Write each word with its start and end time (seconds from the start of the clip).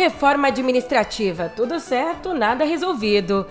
Reforma 0.00 0.48
administrativa, 0.48 1.52
tudo 1.54 1.78
certo, 1.78 2.32
nada 2.32 2.64
resolvido. 2.64 3.46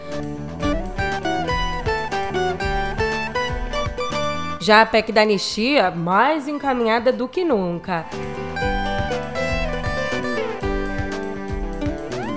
Já 4.60 4.82
a 4.82 4.86
PEC 4.88 5.12
da 5.12 5.22
anistia, 5.22 5.92
mais 5.92 6.48
encaminhada 6.48 7.14
do 7.14 7.28
que 7.28 7.46
nunca. 7.46 8.08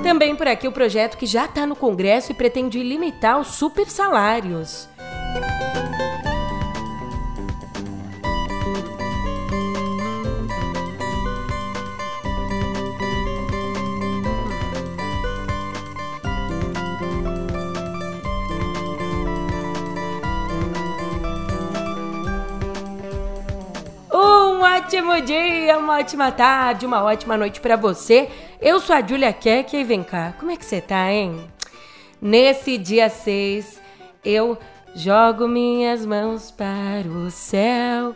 Também 0.03 0.37
por 0.37 0.47
aqui 0.47 0.69
o 0.69 0.73
projeto 0.73 1.17
que 1.17 1.25
já 1.25 1.47
está 1.47 1.65
no 1.65 1.75
Congresso 1.75 2.33
e 2.33 2.35
pretende 2.35 2.83
limitar 2.83 3.41
os 3.41 3.47
super 3.49 3.87
ótimo 24.93 25.23
dia, 25.23 25.79
uma 25.79 25.97
ótima 25.97 26.31
tarde, 26.31 26.85
uma 26.85 27.03
ótima 27.03 27.35
noite 27.35 27.63
para 27.63 27.77
você. 27.77 28.29
Eu 28.61 28.79
sou 28.79 28.95
a 28.95 29.01
Julia 29.01 29.33
Keck 29.33 29.75
e 29.75 29.83
vem 29.83 30.03
cá, 30.03 30.35
como 30.39 30.51
é 30.51 30.57
que 30.57 30.67
você 30.67 30.83
tá, 30.83 31.11
hein? 31.11 31.51
Nesse 32.21 32.77
dia 32.77 33.09
6, 33.09 33.81
eu 34.23 34.59
jogo 34.95 35.49
minhas 35.49 36.05
mãos 36.05 36.51
para 36.51 37.09
o 37.09 37.31
céu 37.31 38.15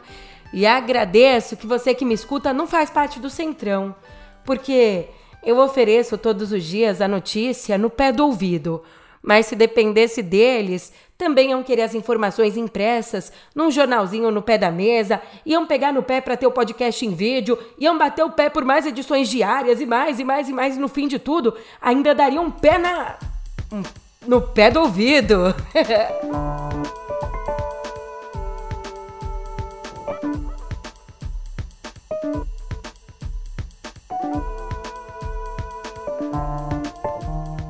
e 0.52 0.66
agradeço 0.66 1.56
que 1.56 1.66
você 1.66 1.94
que 1.94 2.04
me 2.04 2.12
escuta 2.12 2.52
não 2.52 2.66
faz 2.66 2.90
parte 2.90 3.18
do 3.18 3.30
Centrão, 3.30 3.96
porque 4.44 5.06
eu 5.42 5.58
ofereço 5.58 6.18
todos 6.18 6.52
os 6.52 6.62
dias 6.62 7.00
a 7.00 7.08
notícia 7.08 7.78
no 7.78 7.88
pé 7.88 8.12
do 8.12 8.26
ouvido. 8.26 8.82
Mas 9.22 9.46
se 9.46 9.56
dependesse 9.56 10.22
deles, 10.22 10.92
também 11.18 11.50
iam 11.50 11.62
querer 11.62 11.82
as 11.82 11.94
informações 11.94 12.56
impressas, 12.56 13.32
num 13.54 13.70
jornalzinho 13.70 14.30
no 14.30 14.42
pé 14.42 14.58
da 14.58 14.70
mesa, 14.70 15.20
iam 15.44 15.66
pegar 15.66 15.92
no 15.92 16.02
pé 16.02 16.20
para 16.20 16.36
ter 16.36 16.46
o 16.46 16.52
podcast 16.52 17.04
em 17.04 17.14
vídeo, 17.14 17.58
iam 17.78 17.96
bater 17.96 18.24
o 18.24 18.30
pé 18.30 18.50
por 18.50 18.64
mais 18.64 18.86
edições 18.86 19.28
diárias 19.28 19.80
e 19.80 19.86
mais 19.86 20.20
e 20.20 20.24
mais 20.24 20.48
e 20.48 20.52
mais, 20.52 20.76
e 20.76 20.78
no 20.78 20.88
fim 20.88 21.08
de 21.08 21.18
tudo, 21.18 21.56
ainda 21.80 22.14
dariam 22.14 22.44
um 22.44 22.50
pé 22.50 22.78
na. 22.78 23.16
no 24.26 24.42
pé 24.42 24.70
do 24.70 24.80
ouvido. 24.80 25.54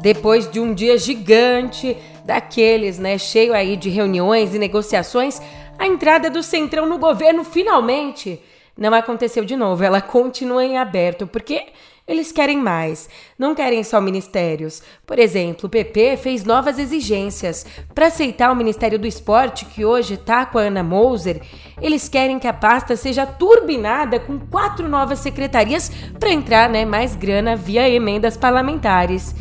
Depois 0.07 0.49
de 0.49 0.61
um 0.61 0.73
dia 0.73 0.97
gigante, 0.97 1.97
daqueles, 2.27 2.99
né, 2.99 3.17
cheio 3.17 3.55
aí 3.55 3.77
de 3.77 3.89
reuniões 3.89 4.55
e 4.55 4.59
negociações, 4.59 5.41
a 5.79 5.87
entrada 5.87 6.29
do 6.29 6.43
Centrão 6.43 6.87
no 6.87 6.99
governo 6.99 7.45
finalmente 7.45 8.41
não 8.77 8.93
aconteceu 8.93 9.45
de 9.45 9.57
novo. 9.57 9.85
Ela 9.85 10.01
continua 10.01 10.65
em 10.65 10.77
aberto, 10.77 11.27
porque 11.27 11.67
eles 12.07 12.31
querem 12.31 12.59
mais. 12.59 13.09
Não 13.39 13.55
querem 13.55 13.83
só 13.83 14.01
ministérios. 14.01 14.83
Por 15.07 15.19
exemplo, 15.19 15.67
o 15.67 15.69
PP 15.69 16.17
fez 16.19 16.45
novas 16.45 16.79
exigências. 16.79 17.67
Para 17.95 18.07
aceitar 18.07 18.53
o 18.53 18.57
Ministério 18.57 18.99
do 18.99 19.07
Esporte, 19.07 19.65
que 19.65 19.85
hoje 19.85 20.15
está 20.15 20.47
com 20.47 20.59
a 20.59 20.63
Ana 20.63 20.83
Moser, 20.83 21.41
eles 21.81 22.09
querem 22.09 22.39
que 22.39 22.47
a 22.47 22.53
pasta 22.53 22.97
seja 22.97 23.27
turbinada 23.27 24.21
com 24.21 24.39
quatro 24.39 24.89
novas 24.89 25.19
secretarias 25.19 25.91
para 26.19 26.31
entrar 26.31 26.69
né, 26.69 26.85
mais 26.85 27.17
grana 27.17 27.57
via 27.57 27.89
emendas 27.89 28.37
parlamentares. 28.37 29.35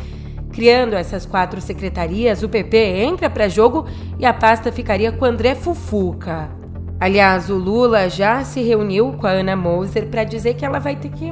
Criando 0.56 0.94
essas 0.94 1.26
quatro 1.26 1.60
secretarias, 1.60 2.42
o 2.42 2.48
PP 2.48 2.78
entra 2.78 3.28
para 3.28 3.46
jogo 3.46 3.86
e 4.18 4.24
a 4.24 4.32
pasta 4.32 4.72
ficaria 4.72 5.12
com 5.12 5.26
André 5.26 5.54
Fufuca. 5.54 6.48
Aliás, 6.98 7.50
o 7.50 7.56
Lula 7.56 8.08
já 8.08 8.42
se 8.42 8.62
reuniu 8.62 9.12
com 9.12 9.26
a 9.26 9.32
Ana 9.32 9.54
Moser 9.54 10.06
para 10.06 10.24
dizer 10.24 10.54
que 10.54 10.64
ela 10.64 10.78
vai 10.78 10.96
ter 10.96 11.10
que 11.10 11.30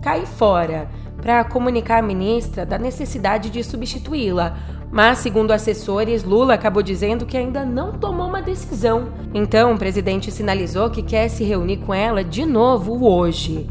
cair 0.00 0.26
fora, 0.26 0.88
para 1.20 1.42
comunicar 1.42 1.98
à 1.98 2.02
ministra 2.02 2.64
da 2.64 2.78
necessidade 2.78 3.50
de 3.50 3.64
substituí-la. 3.64 4.56
Mas, 4.92 5.18
segundo 5.18 5.50
assessores, 5.50 6.22
Lula 6.22 6.54
acabou 6.54 6.84
dizendo 6.84 7.26
que 7.26 7.36
ainda 7.36 7.64
não 7.64 7.94
tomou 7.94 8.28
uma 8.28 8.40
decisão. 8.40 9.08
Então, 9.34 9.74
o 9.74 9.78
presidente 9.78 10.30
sinalizou 10.30 10.88
que 10.88 11.02
quer 11.02 11.28
se 11.28 11.42
reunir 11.42 11.78
com 11.78 11.92
ela 11.92 12.22
de 12.22 12.46
novo 12.46 13.04
hoje. 13.04 13.68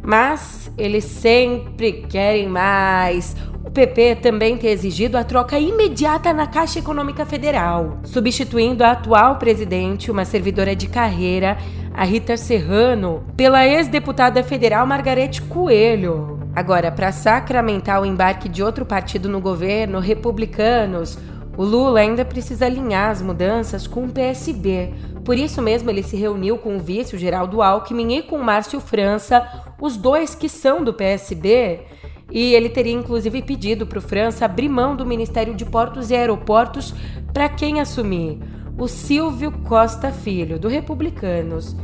Mas 0.00 0.70
eles 0.78 1.04
sempre 1.04 2.04
querem 2.08 2.48
mais. 2.48 3.34
O 3.64 3.70
PP 3.70 4.16
também 4.16 4.56
tem 4.56 4.70
exigido 4.70 5.16
a 5.16 5.22
troca 5.22 5.58
imediata 5.58 6.32
na 6.32 6.46
Caixa 6.46 6.80
Econômica 6.80 7.24
Federal, 7.24 7.98
substituindo 8.02 8.82
a 8.82 8.90
atual 8.90 9.36
presidente, 9.36 10.10
uma 10.10 10.24
servidora 10.24 10.74
de 10.74 10.88
carreira, 10.88 11.56
a 11.94 12.04
Rita 12.04 12.36
Serrano, 12.36 13.22
pela 13.36 13.66
ex-deputada 13.66 14.42
federal 14.42 14.84
Margarete 14.84 15.40
Coelho. 15.42 16.40
Agora, 16.54 16.90
para 16.90 17.12
sacramentar 17.12 18.02
o 18.02 18.06
embarque 18.06 18.48
de 18.48 18.62
outro 18.62 18.84
partido 18.84 19.28
no 19.28 19.40
governo, 19.40 20.00
republicanos, 20.00 21.16
o 21.56 21.64
Lula 21.64 22.00
ainda 22.00 22.24
precisa 22.24 22.66
alinhar 22.66 23.10
as 23.10 23.22
mudanças 23.22 23.86
com 23.86 24.04
o 24.04 24.10
PSB. 24.10 24.92
Por 25.24 25.38
isso 25.38 25.62
mesmo, 25.62 25.88
ele 25.88 26.02
se 26.02 26.16
reuniu 26.16 26.58
com 26.58 26.76
o 26.76 26.80
vice, 26.80 27.16
Geraldo 27.16 27.62
Alckmin, 27.62 28.16
e 28.16 28.22
com 28.22 28.36
o 28.36 28.44
Márcio 28.44 28.80
França, 28.80 29.46
os 29.80 29.96
dois 29.96 30.34
que 30.34 30.48
são 30.48 30.82
do 30.82 30.92
PSB, 30.92 31.80
e 32.32 32.54
ele 32.54 32.70
teria 32.70 32.94
inclusive 32.94 33.42
pedido 33.42 33.86
para 33.86 33.98
o 33.98 34.02
França 34.02 34.46
abrir 34.46 34.68
mão 34.68 34.96
do 34.96 35.04
Ministério 35.04 35.54
de 35.54 35.66
Portos 35.66 36.10
e 36.10 36.16
Aeroportos 36.16 36.94
para 37.32 37.48
quem 37.48 37.78
assumir? 37.78 38.38
O 38.78 38.88
Silvio 38.88 39.52
Costa 39.52 40.10
Filho, 40.10 40.58
do 40.58 40.66
Republicanos. 40.66 41.76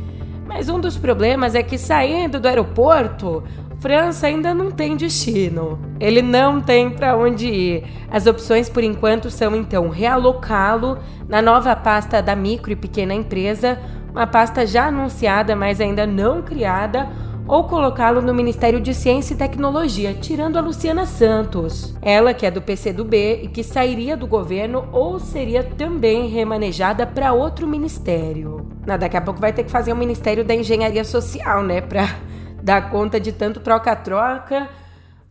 Mas 0.47 0.67
um 0.67 0.79
dos 0.79 0.97
problemas 0.97 1.53
é 1.53 1.61
que 1.61 1.77
saindo 1.77 2.39
do 2.39 2.47
aeroporto, 2.47 3.43
França 3.79 4.25
ainda 4.25 4.53
não 4.53 4.71
tem 4.71 4.97
destino. 4.97 5.79
Ele 5.99 6.23
não 6.23 6.59
tem 6.59 6.89
para 6.89 7.15
onde 7.15 7.47
ir. 7.47 7.83
As 8.09 8.25
opções 8.25 8.67
por 8.67 8.83
enquanto 8.83 9.29
são 9.29 9.55
então 9.55 9.87
realocá-lo 9.87 10.97
na 11.27 11.43
nova 11.43 11.75
pasta 11.75 12.21
da 12.21 12.35
micro 12.35 12.71
e 12.71 12.75
pequena 12.75 13.13
empresa, 13.13 13.79
uma 14.11 14.25
pasta 14.25 14.65
já 14.65 14.87
anunciada, 14.87 15.55
mas 15.55 15.79
ainda 15.79 16.07
não 16.07 16.41
criada 16.41 17.07
ou 17.49 17.63
colocá-lo 17.63 18.21
no 18.21 18.31
Ministério 18.31 18.79
de 18.79 18.93
Ciência 18.93 19.33
e 19.33 19.37
Tecnologia, 19.37 20.13
tirando 20.13 20.57
a 20.57 20.61
Luciana 20.61 21.07
Santos. 21.07 21.95
Ela, 21.99 22.31
que 22.31 22.45
é 22.45 22.51
do 22.51 22.61
PCdoB 22.61 23.41
e 23.41 23.47
que 23.47 23.63
sairia 23.63 24.15
do 24.15 24.27
governo 24.27 24.87
ou 24.91 25.19
seria 25.19 25.63
também 25.63 26.27
remanejada 26.27 27.07
para 27.07 27.33
outro 27.33 27.67
ministério. 27.67 28.69
Na 28.85 28.97
daqui 28.97 29.17
a 29.17 29.21
pouco 29.21 29.41
vai 29.41 29.51
ter 29.51 29.63
que 29.63 29.71
fazer 29.71 29.91
o 29.91 29.95
Ministério 29.95 30.45
da 30.45 30.53
Engenharia 30.53 31.03
Social, 31.03 31.63
né, 31.63 31.81
para 31.81 32.03
dar 32.61 32.91
conta 32.91 33.19
de 33.19 33.31
tanto 33.31 33.61
troca-troca, 33.61 34.69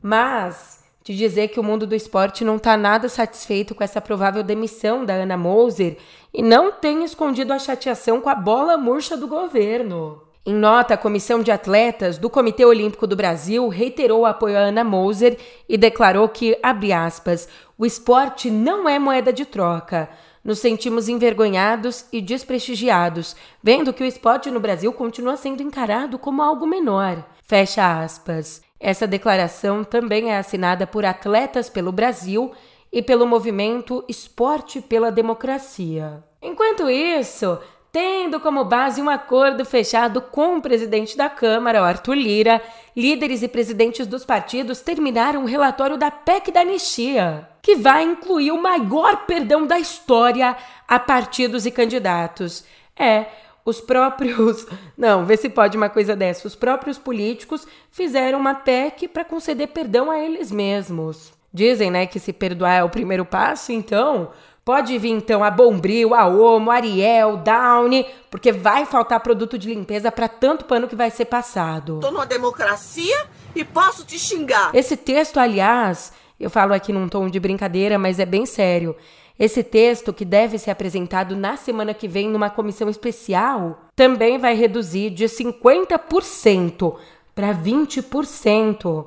mas 0.02 0.82
de 1.04 1.16
dizer 1.16 1.48
que 1.48 1.60
o 1.60 1.64
mundo 1.64 1.86
do 1.86 1.94
esporte 1.94 2.44
não 2.44 2.56
está 2.56 2.76
nada 2.76 3.08
satisfeito 3.08 3.76
com 3.76 3.84
essa 3.84 4.00
provável 4.00 4.42
demissão 4.42 5.04
da 5.04 5.14
Ana 5.14 5.36
Moser 5.36 5.96
e 6.34 6.42
não 6.42 6.72
tem 6.72 7.04
escondido 7.04 7.52
a 7.52 7.60
chateação 7.60 8.20
com 8.20 8.28
a 8.28 8.34
bola 8.34 8.76
murcha 8.76 9.16
do 9.16 9.28
governo. 9.28 10.27
Em 10.46 10.54
nota, 10.54 10.94
a 10.94 10.98
Comissão 10.98 11.42
de 11.42 11.50
Atletas 11.50 12.16
do 12.16 12.30
Comitê 12.30 12.64
Olímpico 12.64 13.06
do 13.06 13.16
Brasil 13.16 13.68
reiterou 13.68 14.20
o 14.20 14.26
apoio 14.26 14.56
a 14.56 14.60
Ana 14.60 14.82
Moser 14.82 15.36
e 15.68 15.76
declarou 15.76 16.28
que, 16.28 16.58
abre 16.62 16.92
aspas, 16.92 17.48
o 17.76 17.84
esporte 17.84 18.50
não 18.50 18.88
é 18.88 18.98
moeda 18.98 19.32
de 19.32 19.44
troca. 19.44 20.08
Nos 20.42 20.60
sentimos 20.60 21.08
envergonhados 21.08 22.06
e 22.10 22.22
desprestigiados, 22.22 23.36
vendo 23.62 23.92
que 23.92 24.02
o 24.02 24.06
esporte 24.06 24.50
no 24.50 24.60
Brasil 24.60 24.92
continua 24.92 25.36
sendo 25.36 25.62
encarado 25.62 26.18
como 26.18 26.40
algo 26.40 26.66
menor. 26.66 27.22
Fecha 27.42 28.00
aspas. 28.02 28.62
Essa 28.80 29.06
declaração 29.06 29.84
também 29.84 30.30
é 30.30 30.38
assinada 30.38 30.86
por 30.86 31.04
atletas 31.04 31.68
pelo 31.68 31.92
Brasil 31.92 32.52
e 32.90 33.02
pelo 33.02 33.26
movimento 33.26 34.04
Esporte 34.08 34.80
pela 34.80 35.12
Democracia. 35.12 36.24
Enquanto 36.40 36.88
isso, 36.88 37.58
tendo 37.90 38.38
como 38.38 38.64
base 38.64 39.00
um 39.00 39.08
acordo 39.08 39.64
fechado 39.64 40.20
com 40.20 40.56
o 40.56 40.62
presidente 40.62 41.16
da 41.16 41.28
Câmara, 41.28 41.82
Arthur 41.82 42.14
Lira, 42.14 42.62
líderes 42.96 43.42
e 43.42 43.48
presidentes 43.48 44.06
dos 44.06 44.24
partidos 44.24 44.80
terminaram 44.80 45.42
o 45.42 45.46
relatório 45.46 45.96
da 45.96 46.10
PEC 46.10 46.52
da 46.52 46.60
anistia, 46.60 47.48
que 47.62 47.76
vai 47.76 48.02
incluir 48.02 48.52
o 48.52 48.62
maior 48.62 49.26
perdão 49.26 49.66
da 49.66 49.78
história 49.78 50.56
a 50.86 50.98
partidos 50.98 51.64
e 51.66 51.70
candidatos. 51.70 52.64
É, 52.96 53.26
os 53.64 53.80
próprios. 53.80 54.66
Não, 54.96 55.24
vê 55.24 55.36
se 55.36 55.48
pode 55.48 55.76
uma 55.76 55.88
coisa 55.88 56.16
dessa. 56.16 56.46
Os 56.46 56.56
próprios 56.56 56.98
políticos 56.98 57.66
fizeram 57.90 58.38
uma 58.38 58.54
PEC 58.54 59.08
para 59.08 59.24
conceder 59.24 59.68
perdão 59.68 60.10
a 60.10 60.18
eles 60.18 60.50
mesmos. 60.50 61.37
Dizem, 61.58 61.90
né, 61.90 62.06
que 62.06 62.20
se 62.20 62.32
perdoar 62.32 62.74
é 62.74 62.84
o 62.84 62.88
primeiro 62.88 63.24
passo, 63.24 63.72
então 63.72 64.30
Pode 64.64 64.98
vir 64.98 65.12
então 65.12 65.42
a 65.42 65.50
Bombril, 65.50 66.14
a 66.14 66.26
Omo, 66.26 66.70
Ariel, 66.70 67.38
Downy, 67.38 68.04
porque 68.30 68.52
vai 68.52 68.84
faltar 68.84 69.18
produto 69.20 69.56
de 69.56 69.66
limpeza 69.66 70.12
para 70.12 70.28
tanto 70.28 70.66
pano 70.66 70.86
que 70.86 70.94
vai 70.94 71.10
ser 71.10 71.24
passado. 71.24 72.00
Tô 72.02 72.10
numa 72.10 72.26
democracia 72.26 73.16
e 73.56 73.64
posso 73.64 74.04
te 74.04 74.18
xingar. 74.18 74.70
Esse 74.74 74.94
texto, 74.94 75.40
aliás, 75.40 76.12
eu 76.38 76.50
falo 76.50 76.74
aqui 76.74 76.92
num 76.92 77.08
tom 77.08 77.30
de 77.30 77.40
brincadeira, 77.40 77.98
mas 77.98 78.18
é 78.20 78.26
bem 78.26 78.44
sério. 78.44 78.94
Esse 79.38 79.62
texto, 79.62 80.12
que 80.12 80.26
deve 80.26 80.58
ser 80.58 80.70
apresentado 80.70 81.34
na 81.34 81.56
semana 81.56 81.94
que 81.94 82.06
vem 82.06 82.28
numa 82.28 82.50
comissão 82.50 82.90
especial, 82.90 83.86
também 83.96 84.36
vai 84.36 84.54
reduzir 84.54 85.08
de 85.08 85.24
50% 85.24 86.94
para 87.34 87.54
20% 87.54 89.06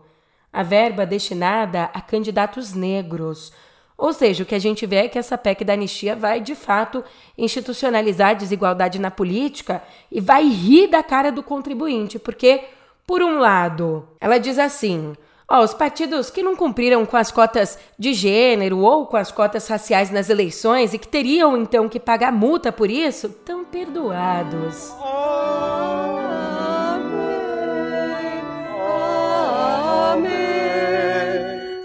a 0.51 0.63
verba 0.63 1.06
destinada 1.06 1.89
a 1.94 2.01
candidatos 2.01 2.74
negros. 2.74 3.51
Ou 3.98 4.12
seja, 4.13 4.44
o 4.44 4.45
que 4.45 4.56
a 4.56 4.59
gente 4.59 4.86
vê 4.86 4.95
é 4.95 5.07
que 5.07 5.19
essa 5.19 5.38
PEC 5.38 5.63
da 5.63 5.74
anistia 5.74 6.15
vai, 6.15 6.42
de 6.42 6.56
fato, 6.56 7.03
institucionalizar 7.38 8.31
a 8.31 8.33
desigualdade 8.33 9.00
na 9.00 9.12
política 9.12 9.83
e 10.12 10.19
vai 10.19 10.44
rir 10.48 10.88
da 10.88 11.03
cara 11.03 11.31
do 11.31 11.44
contribuinte, 11.44 12.18
porque, 12.18 12.63
por 13.06 13.21
um 13.21 13.38
lado, 13.38 14.07
ela 14.19 14.39
diz 14.39 14.57
assim: 14.57 15.15
Ó, 15.51 15.63
os 15.63 15.74
partidos 15.74 16.30
que 16.30 16.42
não 16.42 16.56
cumpriram 16.56 17.06
com 17.06 17.18
as 17.18 17.30
cotas 17.30 17.77
de 18.00 18.13
gênero 18.13 18.80
ou 18.80 19.06
com 19.06 19.18
as 19.18 19.33
cotas 19.33 19.68
raciais 19.68 20.09
nas 20.09 20.30
eleições 20.30 20.94
e 20.94 20.98
que 20.98 21.07
teriam 21.07 21.57
então 21.57 21.89
que 21.89 22.00
pagar 22.00 22.31
multa 22.31 22.71
por 22.71 22.89
isso, 22.89 23.27
estão 23.27 23.65
perdoados. 23.65 24.94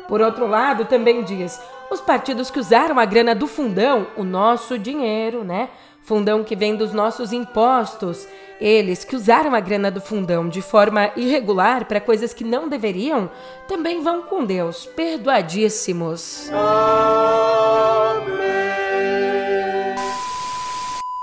Por 0.09 0.21
outro 0.21 0.47
lado, 0.47 0.85
também 0.85 1.23
diz: 1.23 1.61
os 1.91 2.01
partidos 2.01 2.51
que 2.51 2.59
usaram 2.59 2.99
a 2.99 3.05
grana 3.05 3.35
do 3.35 3.47
fundão, 3.47 4.07
o 4.17 4.25
nosso 4.25 4.79
dinheiro, 4.79 5.45
né? 5.45 5.69
Fundão 6.03 6.45
que 6.45 6.55
vem 6.55 6.77
dos 6.77 6.93
nossos 6.93 7.33
impostos, 7.33 8.29
eles 8.61 9.05
que 9.05 9.17
usaram 9.17 9.55
a 9.55 9.61
grana 9.61 9.91
do 9.91 10.01
fundão 10.01 10.49
de 10.49 10.63
forma 10.63 11.11
irregular 11.17 11.85
para 11.87 12.01
coisas 12.01 12.33
que 12.33 12.45
não 12.45 12.69
deveriam, 12.69 13.29
também 13.67 14.01
vão 14.03 14.23
com 14.23 14.45
Deus, 14.45 14.87
perdoadíssimos. 14.87 16.49
Amém. 16.53 18.47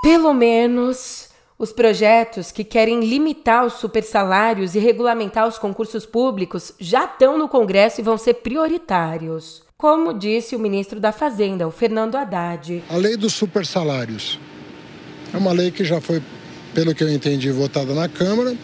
Pelo 0.02 0.34
menos 0.34 1.33
os 1.64 1.72
projetos 1.72 2.52
que 2.52 2.62
querem 2.66 3.00
limitar 3.00 3.66
os 3.66 3.76
supersalários 3.76 4.76
e 4.76 4.80
regulamentar 4.80 5.48
os 5.48 5.58
concursos 5.58 6.06
públicos 6.06 6.74
já 6.78 7.06
estão 7.06 7.38
no 7.38 7.48
Congresso 7.48 8.02
e 8.02 8.04
vão 8.04 8.18
ser 8.18 8.36
prioritários. 8.36 9.64
Como 9.78 10.14
disse 10.14 10.58
o 10.58 10.60
ministro 10.60 11.00
da 11.00 11.14
Fazenda, 11.14 11.66
o 11.66 11.72
Fernando 11.72 12.16
Haddad. 12.16 12.84
A 12.90 12.98
lei 12.98 13.16
dos 13.16 13.32
supersalários 13.34 14.38
é 15.34 15.38
uma 15.38 15.54
lei 15.54 15.72
que 15.72 15.86
já 15.86 16.02
foi 16.02 16.22
pelo 16.74 16.94
que 16.94 17.02
eu 17.02 17.10
entendi, 17.10 17.50
votada 17.50 17.94
na 17.94 18.10
Câmara 18.10 18.58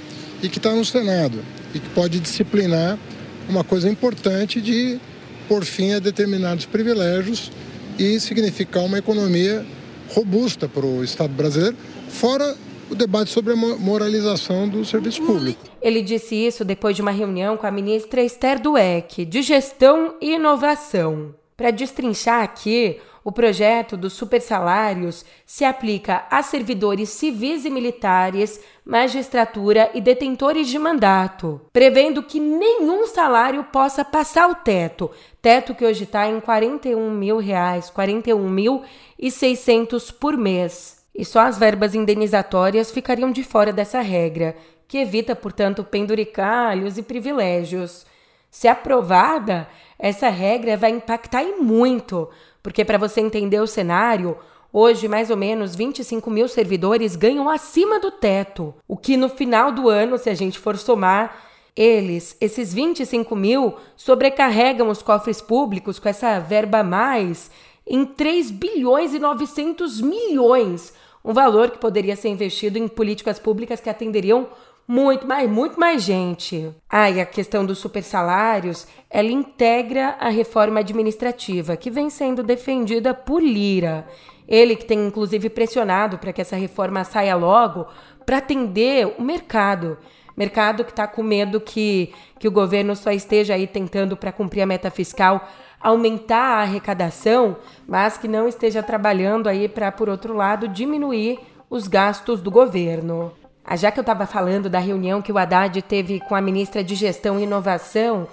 e 0.44 0.50
que 0.50 0.57
está 0.57 0.72
no 0.72 0.84
Senado 0.84 1.40
e 1.74 1.80
que 1.80 1.90
pode 1.92 2.19
disciplinar 2.19 3.00
uma 3.48 3.63
coisa 3.63 3.90
importante 3.90 4.60
de 4.60 5.00
por 5.48 5.63
fim 5.63 5.94
a 5.94 6.00
determinados 6.00 6.66
privilégios 6.66 7.50
e 7.98 8.19
significar 8.19 8.84
uma 8.84 9.00
economia 9.00 9.66
robusta 10.10 10.68
para 10.68 10.86
o 10.86 11.02
Estado 11.02 11.31
brasileiro, 11.34 11.78
fora 12.10 12.57
o 12.89 12.95
debate 12.95 13.30
sobre 13.30 13.53
a 13.53 13.56
moralização 13.56 14.68
do 14.68 14.83
serviço 14.83 15.21
público. 15.24 15.63
Ele 15.81 16.01
disse 16.01 16.36
isso 16.36 16.65
depois 16.65 16.95
de 16.95 17.01
uma 17.01 17.12
reunião 17.12 17.56
com 17.56 17.68
a 17.68 17.71
ministra 17.71 18.21
Esther 18.21 18.59
Dueck, 18.59 19.25
de 19.25 19.41
Gestão 19.41 20.15
e 20.21 20.33
Inovação. 20.33 21.36
Para 21.56 21.71
destrinchar 21.71 22.41
aqui, 22.41 23.00
o 23.24 23.31
projeto 23.31 23.97
dos 23.97 24.13
supersalários 24.13 25.25
se 25.45 25.65
aplica 25.65 26.25
a 26.31 26.41
servidores 26.41 27.09
civis 27.09 27.65
e 27.65 27.69
militares, 27.69 28.59
magistratura 28.86 29.92
e 29.94 30.01
detentores 30.01 30.68
de 30.68 30.80
mandato, 30.80 31.62
prevendo 31.71 32.24
que 32.24 32.39
nenhum 32.39 33.06
salário 33.06 33.63
possa 33.65 34.06
passar 34.06 34.50
o 34.50 34.56
teto, 34.56 35.12
teto 35.42 35.75
que 35.75 35.85
hoje 35.85 36.06
está 36.06 36.27
em 36.27 36.39
41 36.39 37.12
mil 37.12 37.38
reais, 37.38 37.89
41 37.89 38.50
mil 38.50 38.81
e 39.18 39.30
600 39.30 40.12
por 40.12 40.38
mês. 40.38 40.99
E 41.19 41.25
só 41.25 41.42
as 41.42 41.57
verbas 41.57 41.94
indenizatórias 41.94 42.92
ficariam 42.92 43.30
de 43.30 43.44
fora 43.44 43.74
dessa 43.74 44.00
regra, 44.00 44.56
que 44.88 45.00
evita, 45.00 45.36
portanto, 45.36 45.83
penduricalhos 45.83 46.98
e 46.98 47.04
privilégios. 47.04 48.06
Se 48.50 48.69
aprovada, 48.69 49.68
essa 50.00 50.30
regra 50.30 50.77
vai 50.77 50.92
impactar 50.92 51.44
e 51.44 51.57
muito, 51.57 52.30
porque, 52.63 52.86
para 52.86 52.98
você 52.98 53.19
entender 53.19 53.60
o 53.60 53.68
cenário, 53.68 54.38
hoje 54.71 55.10
mais 55.10 55.30
ou 55.30 55.36
menos 55.36 55.75
25 55.75 56.31
mil 56.31 56.48
servidores 56.48 57.18
ganham 57.18 57.50
acima 57.50 58.00
do 58.00 58.12
teto, 58.12 58.74
o 58.88 58.95
que 58.95 59.18
no 59.18 59.27
final 59.27 59.74
do 59.74 59.89
ano, 59.89 60.18
se 60.18 60.30
a 60.30 60.33
gente 60.33 60.57
for 60.57 60.77
somar, 60.77 61.36
eles, 61.75 62.38
esses 62.39 62.74
25 62.74 63.36
mil, 63.36 63.75
sobrecarregam 63.98 64.88
os 64.88 65.01
cofres 65.01 65.42
públicos 65.42 66.00
com 66.00 66.07
essa 66.07 66.39
verba 66.39 66.80
a 66.80 66.83
mais 66.83 67.51
em 67.86 68.06
3 68.06 68.51
bilhões 68.51 69.13
e 69.13 69.19
900 69.19 70.00
milhões, 70.00 70.94
um 71.24 71.33
valor 71.33 71.71
que 71.71 71.77
poderia 71.77 72.16
ser 72.16 72.30
investido 72.30 72.77
em 72.77 72.88
políticas 72.88 73.39
públicas 73.39 73.80
que 73.80 73.89
atenderiam 73.89 74.48
muito 74.88 75.27
mais, 75.27 75.48
muito 75.48 75.80
mais 75.80 76.01
gente. 76.01 76.74
Ah, 76.89 77.12
e 77.12 77.21
a 77.21 77.25
questão 77.25 77.63
dos 77.63 77.77
supersalários, 77.77 78.88
ela 79.07 79.30
integra 79.30 80.16
a 80.19 80.30
reforma 80.30 80.80
administrativa, 80.80 81.77
que 81.77 81.92
vem 81.92 82.10
sendo 82.10 82.42
defendida 82.42 83.13
por 83.13 83.44
Lira. 83.44 84.07
Ele 84.48 84.75
que 84.75 84.86
tem 84.86 85.06
inclusive 85.06 85.48
pressionado 85.48 86.18
para 86.18 86.33
que 86.33 86.42
essa 86.42 86.56
reforma 86.56 87.04
saia 87.04 87.36
logo 87.36 87.86
para 88.25 88.38
atender 88.38 89.13
o 89.19 89.21
mercado. 89.21 89.95
Mercado 90.36 90.83
que 90.83 90.89
está 90.89 91.06
com 91.06 91.21
medo 91.21 91.62
que, 91.62 92.12
que 92.39 92.48
o 92.48 92.51
governo 92.51 92.95
só 92.95 93.12
esteja 93.12 93.54
aí 93.54 93.68
tentando, 93.68 94.18
para 94.18 94.31
cumprir 94.31 94.62
a 94.62 94.66
meta 94.66 94.89
fiscal, 94.89 95.48
aumentar 95.80 96.58
a 96.58 96.62
arrecadação, 96.62 97.58
mas 97.88 98.18
que 98.18 98.28
não 98.28 98.48
esteja 98.48 98.84
trabalhando 98.84 99.48
aí 99.48 99.68
para, 99.68 99.92
por 99.92 100.10
outro 100.10 100.34
lado, 100.34 100.68
diminuir 100.68 101.40
os 101.70 101.88
gastos 101.88 102.42
do 102.42 102.52
governo. 102.52 103.31
Ah, 103.64 103.76
já 103.76 103.92
que 103.92 104.00
eu 104.00 104.02
estava 104.02 104.26
falando 104.26 104.70
da 104.70 104.80
reunião 104.80 105.22
que 105.22 105.31
o 105.31 105.38
Haddad 105.38 105.81
teve 105.84 106.20
com 106.22 106.36
a 106.36 106.42
ministra 106.42 106.84
de 106.84 106.96
Gestão 106.96 107.40
e 107.40 107.44
Inovação, 107.44 108.28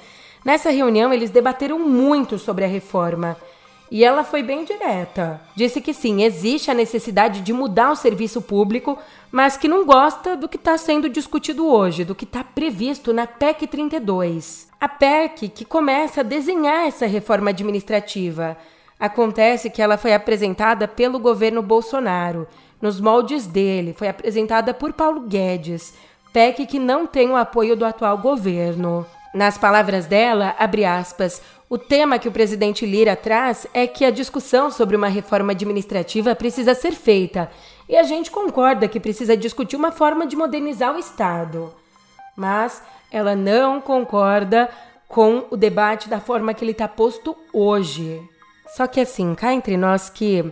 nessa 0.44 0.70
reunião 0.70 1.12
eles 1.12 1.30
debateram 1.30 1.78
muito 1.78 2.38
sobre 2.38 2.64
a 2.64 2.68
reforma. 2.68 3.36
E 3.90 4.04
ela 4.04 4.24
foi 4.24 4.42
bem 4.42 4.64
direta. 4.64 5.40
Disse 5.54 5.80
que 5.80 5.94
sim, 5.94 6.22
existe 6.24 6.70
a 6.70 6.74
necessidade 6.74 7.40
de 7.40 7.52
mudar 7.52 7.92
o 7.92 7.96
serviço 7.96 8.42
público, 8.42 8.98
mas 9.30 9.56
que 9.56 9.68
não 9.68 9.84
gosta 9.84 10.36
do 10.36 10.48
que 10.48 10.56
está 10.56 10.76
sendo 10.76 11.08
discutido 11.08 11.66
hoje, 11.66 12.04
do 12.04 12.14
que 12.14 12.24
está 12.24 12.42
previsto 12.42 13.12
na 13.12 13.26
PEC 13.26 13.66
32. 13.66 14.68
A 14.80 14.88
PEC 14.88 15.48
que 15.48 15.64
começa 15.64 16.20
a 16.20 16.24
desenhar 16.24 16.86
essa 16.86 17.06
reforma 17.06 17.50
administrativa. 17.50 18.56
Acontece 18.98 19.70
que 19.70 19.80
ela 19.80 19.96
foi 19.96 20.14
apresentada 20.14 20.88
pelo 20.88 21.18
governo 21.18 21.62
Bolsonaro 21.62 22.48
nos 22.80 23.00
moldes 23.00 23.46
dele, 23.46 23.94
foi 23.94 24.08
apresentada 24.08 24.74
por 24.74 24.92
Paulo 24.92 25.20
Guedes, 25.22 25.94
PEC 26.32 26.66
que 26.66 26.78
não 26.78 27.06
tem 27.06 27.30
o 27.30 27.36
apoio 27.36 27.76
do 27.76 27.84
atual 27.84 28.18
governo. 28.18 29.06
Nas 29.34 29.58
palavras 29.58 30.06
dela, 30.06 30.54
abre 30.58 30.84
aspas, 30.84 31.42
o 31.68 31.76
tema 31.76 32.18
que 32.18 32.28
o 32.28 32.32
presidente 32.32 32.86
Lira 32.86 33.16
traz 33.16 33.66
é 33.74 33.86
que 33.86 34.04
a 34.04 34.10
discussão 34.10 34.70
sobre 34.70 34.96
uma 34.96 35.08
reforma 35.08 35.52
administrativa 35.52 36.34
precisa 36.34 36.74
ser 36.74 36.92
feita, 36.92 37.50
e 37.88 37.96
a 37.96 38.02
gente 38.02 38.30
concorda 38.30 38.88
que 38.88 39.00
precisa 39.00 39.36
discutir 39.36 39.76
uma 39.76 39.92
forma 39.92 40.26
de 40.26 40.36
modernizar 40.36 40.94
o 40.94 40.98
Estado. 40.98 41.72
Mas 42.36 42.82
ela 43.10 43.34
não 43.34 43.80
concorda 43.80 44.68
com 45.08 45.44
o 45.50 45.56
debate 45.56 46.08
da 46.08 46.20
forma 46.20 46.52
que 46.54 46.64
ele 46.64 46.72
está 46.72 46.88
posto 46.88 47.36
hoje. 47.52 48.20
Só 48.76 48.86
que 48.86 49.00
assim, 49.00 49.34
cá 49.34 49.52
entre 49.52 49.76
nós 49.76 50.10
que 50.10 50.44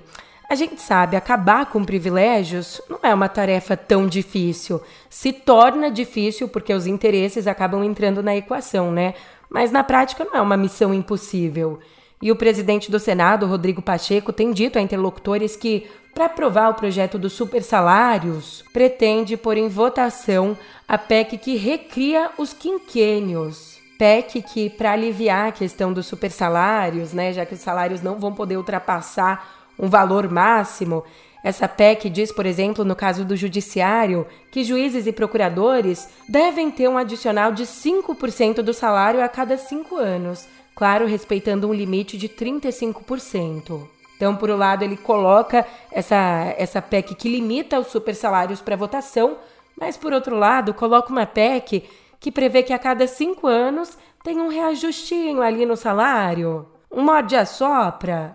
a 0.48 0.54
gente 0.54 0.80
sabe, 0.80 1.16
acabar 1.16 1.66
com 1.66 1.84
privilégios 1.84 2.80
não 2.88 2.98
é 3.02 3.14
uma 3.14 3.28
tarefa 3.28 3.76
tão 3.76 4.06
difícil. 4.06 4.80
Se 5.08 5.32
torna 5.32 5.90
difícil 5.90 6.48
porque 6.48 6.72
os 6.72 6.86
interesses 6.86 7.46
acabam 7.46 7.82
entrando 7.82 8.22
na 8.22 8.36
equação, 8.36 8.92
né? 8.92 9.14
Mas 9.48 9.70
na 9.70 9.82
prática 9.82 10.24
não 10.24 10.36
é 10.36 10.40
uma 10.40 10.56
missão 10.56 10.92
impossível. 10.92 11.78
E 12.20 12.30
o 12.30 12.36
presidente 12.36 12.90
do 12.90 12.98
Senado, 12.98 13.46
Rodrigo 13.46 13.82
Pacheco, 13.82 14.32
tem 14.32 14.52
dito 14.52 14.78
a 14.78 14.82
interlocutores 14.82 15.56
que, 15.56 15.86
para 16.14 16.26
aprovar 16.26 16.70
o 16.70 16.74
projeto 16.74 17.18
dos 17.18 17.32
supersalários, 17.32 18.64
pretende 18.72 19.36
pôr 19.36 19.56
em 19.56 19.68
votação 19.68 20.56
a 20.86 20.96
PEC 20.96 21.38
que 21.38 21.56
recria 21.56 22.30
os 22.38 22.52
quinquênios. 22.52 23.78
PEC 23.98 24.42
que, 24.42 24.70
para 24.70 24.92
aliviar 24.92 25.48
a 25.48 25.52
questão 25.52 25.92
dos 25.92 26.06
supersalários, 26.06 27.12
né, 27.12 27.32
já 27.32 27.44
que 27.44 27.54
os 27.54 27.60
salários 27.60 28.02
não 28.02 28.18
vão 28.18 28.32
poder 28.32 28.56
ultrapassar 28.56 29.63
um 29.78 29.88
valor 29.88 30.30
máximo. 30.30 31.04
Essa 31.42 31.68
PEC 31.68 32.08
diz, 32.08 32.32
por 32.32 32.46
exemplo, 32.46 32.84
no 32.84 32.96
caso 32.96 33.24
do 33.24 33.36
judiciário, 33.36 34.26
que 34.50 34.64
juízes 34.64 35.06
e 35.06 35.12
procuradores 35.12 36.08
devem 36.26 36.70
ter 36.70 36.88
um 36.88 36.96
adicional 36.96 37.52
de 37.52 37.64
5% 37.64 38.62
do 38.62 38.72
salário 38.72 39.22
a 39.22 39.28
cada 39.28 39.58
cinco 39.58 39.96
anos, 39.96 40.48
claro, 40.74 41.06
respeitando 41.06 41.68
um 41.68 41.74
limite 41.74 42.16
de 42.16 42.30
35%. 42.30 43.86
Então, 44.16 44.36
por 44.36 44.50
um 44.50 44.56
lado, 44.56 44.84
ele 44.84 44.96
coloca 44.96 45.66
essa, 45.90 46.54
essa 46.56 46.80
PEC 46.80 47.14
que 47.14 47.28
limita 47.28 47.78
os 47.78 47.88
supersalários 47.88 48.62
para 48.62 48.76
votação, 48.76 49.36
mas, 49.78 49.98
por 49.98 50.12
outro 50.12 50.36
lado, 50.36 50.72
coloca 50.72 51.12
uma 51.12 51.26
PEC 51.26 51.84
que 52.18 52.32
prevê 52.32 52.62
que 52.62 52.72
a 52.72 52.78
cada 52.78 53.06
cinco 53.06 53.46
anos 53.46 53.98
tem 54.22 54.40
um 54.40 54.48
reajustinho 54.48 55.42
ali 55.42 55.66
no 55.66 55.76
salário. 55.76 56.66
Um 56.90 57.02
morde 57.02 57.36
a 57.36 57.44
sopra. 57.44 58.32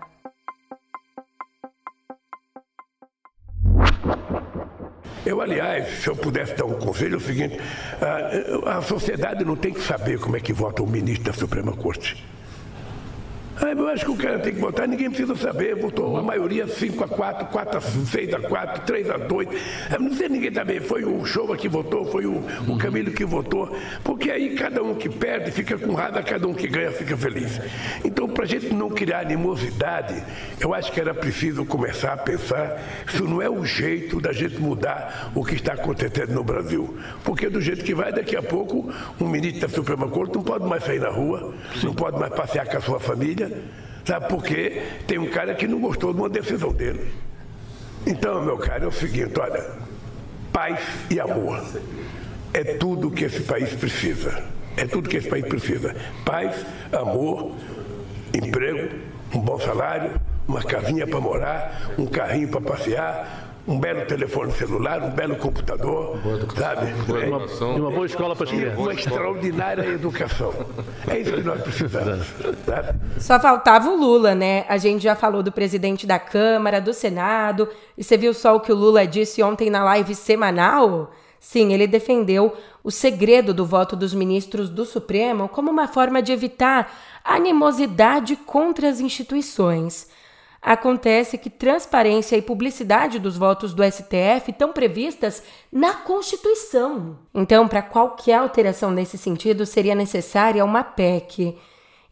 Eu, 5.24 5.40
aliás, 5.40 6.02
se 6.02 6.08
eu 6.08 6.16
pudesse 6.16 6.54
dar 6.54 6.64
um 6.64 6.74
conselho, 6.74 7.14
é 7.14 7.16
o 7.18 7.20
seguinte: 7.20 7.58
a, 8.64 8.78
a 8.78 8.82
sociedade 8.82 9.44
não 9.44 9.56
tem 9.56 9.72
que 9.72 9.80
saber 9.80 10.18
como 10.18 10.36
é 10.36 10.40
que 10.40 10.52
vota 10.52 10.82
o 10.82 10.86
ministro 10.86 11.32
da 11.32 11.38
Suprema 11.38 11.72
Corte. 11.72 12.24
Ah, 13.62 13.72
eu 13.76 13.88
acho 13.88 14.06
que 14.06 14.10
o 14.10 14.16
cara 14.16 14.38
tem 14.38 14.54
que 14.54 14.60
votar, 14.60 14.88
ninguém 14.88 15.10
precisa 15.10 15.36
saber. 15.36 15.76
Votou 15.76 16.16
a 16.16 16.22
maioria 16.22 16.66
5 16.66 17.04
a 17.04 17.08
4, 17.08 17.46
4 17.48 17.78
a 17.78 17.80
6 17.80 18.34
a 18.34 18.40
4, 18.40 18.84
3 18.86 19.10
a 19.10 19.16
2. 19.18 19.48
Ah, 19.90 19.98
não 19.98 20.14
sei 20.14 20.28
ninguém 20.30 20.50
também. 20.50 20.80
Foi 20.80 21.04
o 21.04 21.24
Showa 21.26 21.56
que 21.58 21.68
votou, 21.68 22.06
foi 22.06 22.24
o, 22.24 22.42
o 22.66 22.78
Camilo 22.78 23.10
que 23.10 23.24
votou. 23.24 23.76
Porque 24.02 24.30
aí 24.30 24.54
cada 24.54 24.82
um 24.82 24.94
que 24.94 25.10
perde 25.10 25.50
fica 25.50 25.76
com 25.76 25.92
raiva, 25.92 26.22
cada 26.22 26.48
um 26.48 26.54
que 26.54 26.66
ganha 26.66 26.90
fica 26.90 27.14
feliz. 27.16 27.60
Então, 28.02 28.28
para 28.28 28.44
a 28.44 28.48
gente 28.48 28.72
não 28.72 28.88
criar 28.88 29.20
animosidade, 29.20 30.22
eu 30.58 30.72
acho 30.72 30.90
que 30.90 31.00
era 31.00 31.12
preciso 31.12 31.66
começar 31.66 32.14
a 32.14 32.16
pensar 32.16 32.80
se 33.08 33.22
não 33.22 33.42
é 33.42 33.50
o 33.50 33.62
jeito 33.64 34.20
da 34.20 34.32
gente 34.32 34.58
mudar 34.58 35.32
o 35.34 35.44
que 35.44 35.56
está 35.56 35.74
acontecendo 35.74 36.32
no 36.32 36.42
Brasil. 36.42 36.96
Porque 37.22 37.50
do 37.50 37.60
jeito 37.60 37.84
que 37.84 37.94
vai, 37.94 38.10
daqui 38.10 38.36
a 38.36 38.42
pouco, 38.42 38.90
um 39.20 39.28
ministro 39.28 39.60
da 39.60 39.68
Suprema 39.68 40.08
Corte 40.08 40.34
não 40.34 40.42
pode 40.42 40.66
mais 40.66 40.82
sair 40.82 40.98
na 40.98 41.10
rua, 41.10 41.54
não 41.82 41.94
pode 41.94 42.18
mais 42.18 42.32
passear 42.32 42.66
com 42.66 42.78
a 42.78 42.80
sua 42.80 42.98
família 42.98 43.49
Sabe 44.04 44.28
por 44.28 44.42
quê? 44.42 44.82
Tem 45.06 45.18
um 45.18 45.28
cara 45.28 45.54
que 45.54 45.66
não 45.66 45.80
gostou 45.80 46.12
de 46.12 46.20
uma 46.20 46.28
decisão 46.28 46.72
dele. 46.72 47.12
Então, 48.06 48.42
meu 48.42 48.56
caro, 48.56 48.84
é 48.84 48.88
o 48.88 48.92
seguinte, 48.92 49.38
olha, 49.38 49.64
paz 50.52 50.80
e 51.10 51.20
amor. 51.20 51.62
É 52.52 52.64
tudo 52.64 53.10
que 53.10 53.24
esse 53.24 53.40
país 53.40 53.72
precisa. 53.74 54.42
É 54.76 54.86
tudo 54.86 55.08
que 55.08 55.16
esse 55.16 55.28
país 55.28 55.46
precisa. 55.46 55.94
Paz, 56.24 56.64
amor, 56.92 57.54
emprego, 58.34 58.96
um 59.34 59.40
bom 59.40 59.58
salário, 59.60 60.12
uma 60.48 60.62
casinha 60.62 61.06
para 61.06 61.20
morar, 61.20 61.92
um 61.98 62.06
carrinho 62.06 62.48
para 62.48 62.60
passear, 62.60 63.49
um 63.66 63.78
belo 63.78 64.04
telefone 64.06 64.52
celular, 64.52 65.02
um 65.02 65.10
belo 65.10 65.36
computador, 65.36 66.18
sabe? 66.56 66.92
Boa 67.04 67.26
uma, 67.26 67.76
e 67.76 67.80
uma 67.80 67.90
boa 67.90 68.06
escola 68.06 68.34
para 68.34 68.44
as 68.44 68.50
crianças. 68.50 68.78
Uma 68.78 68.92
extraordinária 68.92 69.82
educação. 69.84 70.52
É 71.06 71.18
isso 71.18 71.32
que 71.32 71.42
nós 71.42 71.60
precisamos. 71.60 72.26
Sabe? 72.64 72.98
Só 73.18 73.38
faltava 73.38 73.90
o 73.90 73.96
Lula, 73.96 74.34
né? 74.34 74.64
A 74.68 74.78
gente 74.78 75.02
já 75.02 75.14
falou 75.14 75.42
do 75.42 75.52
presidente 75.52 76.06
da 76.06 76.18
Câmara, 76.18 76.80
do 76.80 76.92
Senado, 76.92 77.68
e 77.96 78.02
você 78.02 78.16
viu 78.16 78.34
só 78.34 78.56
o 78.56 78.60
que 78.60 78.72
o 78.72 78.76
Lula 78.76 79.06
disse 79.06 79.42
ontem 79.42 79.70
na 79.70 79.84
live 79.84 80.14
semanal? 80.14 81.12
Sim, 81.38 81.72
ele 81.72 81.86
defendeu 81.86 82.54
o 82.84 82.90
segredo 82.90 83.54
do 83.54 83.64
voto 83.64 83.96
dos 83.96 84.12
ministros 84.12 84.68
do 84.68 84.84
Supremo 84.84 85.48
como 85.48 85.70
uma 85.70 85.88
forma 85.88 86.22
de 86.22 86.32
evitar 86.32 86.92
animosidade 87.24 88.36
contra 88.36 88.88
as 88.88 89.00
instituições. 89.00 90.08
Acontece 90.62 91.38
que 91.38 91.48
transparência 91.48 92.36
e 92.36 92.42
publicidade 92.42 93.18
dos 93.18 93.38
votos 93.38 93.72
do 93.72 93.82
STF 93.82 94.50
estão 94.50 94.72
previstas 94.72 95.42
na 95.72 95.94
Constituição. 95.94 97.18
Então, 97.34 97.66
para 97.66 97.80
qualquer 97.80 98.34
alteração 98.34 98.90
nesse 98.90 99.16
sentido, 99.16 99.64
seria 99.64 99.94
necessária 99.94 100.62
uma 100.64 100.84
PEC. 100.84 101.56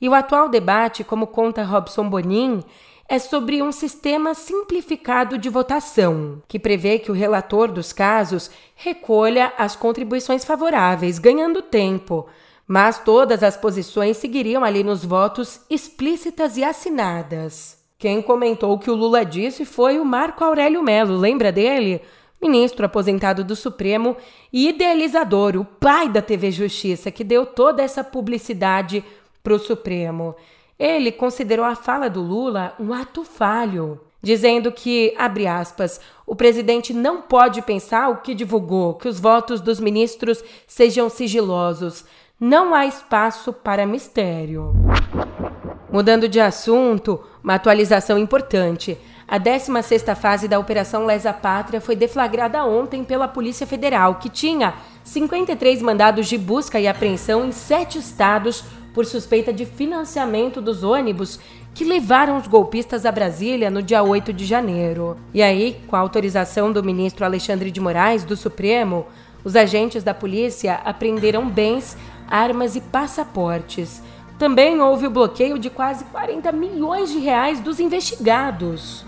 E 0.00 0.08
o 0.08 0.14
atual 0.14 0.48
debate, 0.48 1.04
como 1.04 1.26
conta 1.26 1.62
Robson 1.62 2.08
Bonin, 2.08 2.64
é 3.06 3.18
sobre 3.18 3.62
um 3.62 3.70
sistema 3.70 4.32
simplificado 4.32 5.36
de 5.36 5.50
votação, 5.50 6.42
que 6.48 6.58
prevê 6.58 6.98
que 6.98 7.10
o 7.10 7.14
relator 7.14 7.70
dos 7.70 7.92
casos 7.92 8.50
recolha 8.74 9.52
as 9.58 9.76
contribuições 9.76 10.44
favoráveis, 10.44 11.18
ganhando 11.18 11.60
tempo. 11.60 12.26
Mas 12.66 12.98
todas 12.98 13.42
as 13.42 13.56
posições 13.56 14.18
seguiriam 14.18 14.62
ali 14.64 14.82
nos 14.82 15.04
votos 15.04 15.60
explícitas 15.68 16.56
e 16.56 16.64
assinadas. 16.64 17.77
Quem 18.00 18.22
comentou 18.22 18.72
o 18.72 18.78
que 18.78 18.92
o 18.92 18.94
Lula 18.94 19.24
disse 19.24 19.64
foi 19.64 19.98
o 19.98 20.04
Marco 20.04 20.44
Aurélio 20.44 20.80
Melo, 20.84 21.16
lembra 21.16 21.50
dele? 21.50 22.00
Ministro 22.40 22.86
aposentado 22.86 23.42
do 23.42 23.56
Supremo 23.56 24.16
e 24.52 24.68
idealizador, 24.68 25.56
o 25.56 25.64
pai 25.64 26.08
da 26.08 26.22
TV 26.22 26.52
Justiça, 26.52 27.10
que 27.10 27.24
deu 27.24 27.44
toda 27.44 27.82
essa 27.82 28.04
publicidade 28.04 29.04
para 29.42 29.52
o 29.52 29.58
Supremo. 29.58 30.36
Ele 30.78 31.10
considerou 31.10 31.64
a 31.64 31.74
fala 31.74 32.08
do 32.08 32.22
Lula 32.22 32.72
um 32.78 32.92
ato 32.92 33.24
falho, 33.24 34.00
dizendo 34.22 34.70
que, 34.70 35.12
abre 35.18 35.48
aspas, 35.48 36.00
o 36.24 36.36
presidente 36.36 36.94
não 36.94 37.22
pode 37.22 37.62
pensar 37.62 38.10
o 38.10 38.18
que 38.18 38.32
divulgou, 38.32 38.94
que 38.94 39.08
os 39.08 39.18
votos 39.18 39.60
dos 39.60 39.80
ministros 39.80 40.40
sejam 40.68 41.10
sigilosos. 41.10 42.04
Não 42.38 42.76
há 42.76 42.86
espaço 42.86 43.52
para 43.52 43.84
mistério. 43.84 44.72
Mudando 45.90 46.28
de 46.28 46.38
assunto, 46.38 47.20
uma 47.42 47.54
atualização 47.54 48.18
importante. 48.18 48.98
A 49.26 49.38
16ª 49.38 50.14
fase 50.14 50.46
da 50.46 50.58
Operação 50.58 51.06
Lesa 51.06 51.32
Pátria 51.32 51.80
foi 51.80 51.96
deflagrada 51.96 52.64
ontem 52.64 53.04
pela 53.04 53.26
Polícia 53.26 53.66
Federal, 53.66 54.16
que 54.16 54.28
tinha 54.28 54.74
53 55.04 55.80
mandados 55.80 56.26
de 56.26 56.36
busca 56.36 56.78
e 56.78 56.86
apreensão 56.86 57.44
em 57.46 57.52
sete 57.52 57.98
estados 57.98 58.64
por 58.92 59.06
suspeita 59.06 59.52
de 59.52 59.64
financiamento 59.64 60.60
dos 60.60 60.82
ônibus 60.82 61.38
que 61.74 61.84
levaram 61.84 62.36
os 62.36 62.46
golpistas 62.46 63.06
a 63.06 63.12
Brasília 63.12 63.70
no 63.70 63.82
dia 63.82 64.02
8 64.02 64.32
de 64.32 64.44
janeiro. 64.44 65.16
E 65.32 65.42
aí, 65.42 65.80
com 65.86 65.94
a 65.94 66.00
autorização 66.00 66.72
do 66.72 66.82
ministro 66.82 67.24
Alexandre 67.24 67.70
de 67.70 67.80
Moraes 67.80 68.24
do 68.24 68.36
Supremo, 68.36 69.06
os 69.44 69.54
agentes 69.54 70.02
da 70.02 70.12
polícia 70.12 70.80
apreenderam 70.84 71.48
bens, 71.48 71.96
armas 72.28 72.76
e 72.76 72.80
passaportes. 72.80 74.02
Também 74.38 74.80
houve 74.80 75.06
o 75.06 75.10
bloqueio 75.10 75.58
de 75.58 75.68
quase 75.68 76.04
40 76.04 76.52
milhões 76.52 77.10
de 77.10 77.18
reais 77.18 77.60
dos 77.60 77.80
investigados. 77.80 79.04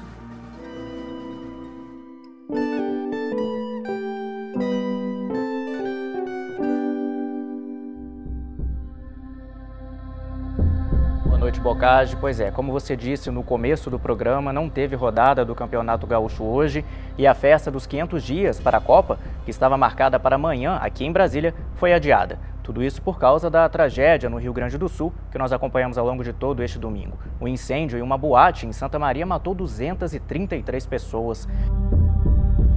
Noite, 11.51 11.61
Bocage. 11.61 12.17
Pois 12.17 12.39
é, 12.39 12.51
como 12.51 12.71
você 12.73 12.97
disse 12.97 13.31
no 13.31 13.43
começo 13.43 13.91
do 13.91 13.99
programa, 13.99 14.53
não 14.53 14.69
teve 14.69 14.95
rodada 14.95 15.45
do 15.45 15.55
Campeonato 15.55 16.07
Gaúcho 16.07 16.45
hoje 16.45 16.85
e 17.17 17.27
a 17.27 17.35
festa 17.35 17.71
dos 17.71 17.87
500 17.87 18.23
dias 18.23 18.61
para 18.61 18.79
a 18.79 18.81
Copa, 18.81 19.19
que 19.45 19.51
estava 19.51 19.77
marcada 19.77 20.19
para 20.19 20.37
amanhã 20.37 20.77
aqui 20.83 21.05
em 21.05 21.13
Brasília, 21.13 21.55
foi 21.75 21.93
adiada. 21.93 22.39
Tudo 22.71 22.85
isso 22.85 23.03
por 23.03 23.19
causa 23.19 23.51
da 23.51 23.69
tragédia 23.69 24.31
no 24.31 24.39
Rio 24.39 24.53
Grande 24.53 24.79
do 24.79 24.89
Sul, 24.89 25.13
que 25.33 25.37
nós 25.37 25.51
acompanhamos 25.51 25.99
ao 25.99 26.07
longo 26.07 26.23
de 26.23 26.33
todo 26.33 26.63
este 26.63 26.79
domingo. 26.79 27.19
O 27.41 27.49
incêndio 27.49 27.99
em 27.99 28.01
uma 28.01 28.17
boate 28.17 28.65
em 28.65 28.73
Santa 28.73 28.97
Maria 28.97 29.27
matou 29.27 29.57
233 29.57 30.87
pessoas. 30.87 31.49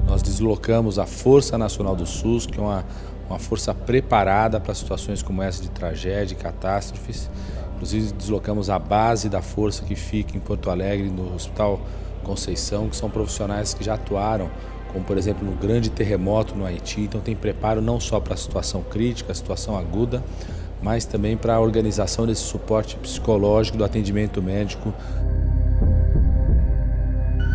Nós 0.08 0.24
deslocamos 0.24 0.98
a 0.98 1.06
Força 1.06 1.60
Nacional 1.60 1.96
do 1.96 2.08
SUS, 2.08 2.48
que 2.48 2.60
é 2.60 2.64
uma, 2.64 2.84
uma 3.30 3.38
força 3.38 3.72
preparada 3.72 4.60
para 4.60 4.74
situações 4.74 5.22
como 5.22 5.44
essa 5.44 5.62
de 5.62 5.70
tragédia 5.70 6.34
e 6.34 6.38
catástrofes. 6.38 7.30
Inclusive, 7.76 8.14
deslocamos 8.14 8.72
a 8.72 8.80
base 8.80 9.30
da 9.30 9.44
força 9.44 9.86
que 9.86 9.94
fica 9.94 10.36
em 10.36 10.40
Porto 10.40 10.72
Alegre, 10.72 11.08
no 11.08 11.36
Hospital 11.36 11.80
Conceição, 12.24 12.90
que 12.90 12.96
são 12.96 13.12
profissionais 13.12 13.76
que 13.76 13.84
já 13.84 13.94
atuaram 13.94 14.50
como 14.94 15.04
por 15.04 15.18
exemplo 15.18 15.46
no 15.46 15.54
grande 15.54 15.90
terremoto 15.90 16.56
no 16.56 16.66
Haiti. 16.66 17.02
Então 17.02 17.20
tem 17.20 17.36
preparo 17.36 17.82
não 17.82 18.00
só 18.00 18.20
para 18.20 18.36
a 18.36 18.38
situação 18.38 18.84
crítica, 18.84 19.32
a 19.32 19.36
situação 19.36 19.76
aguda, 19.76 20.24
mas 20.82 21.04
também 21.04 21.36
para 21.36 21.56
a 21.56 21.60
organização 21.60 22.28
desse 22.28 22.44
suporte 22.44 22.96
psicológico 22.98 23.78
do 23.78 23.84
atendimento 23.84 24.42
médico. 24.42 24.94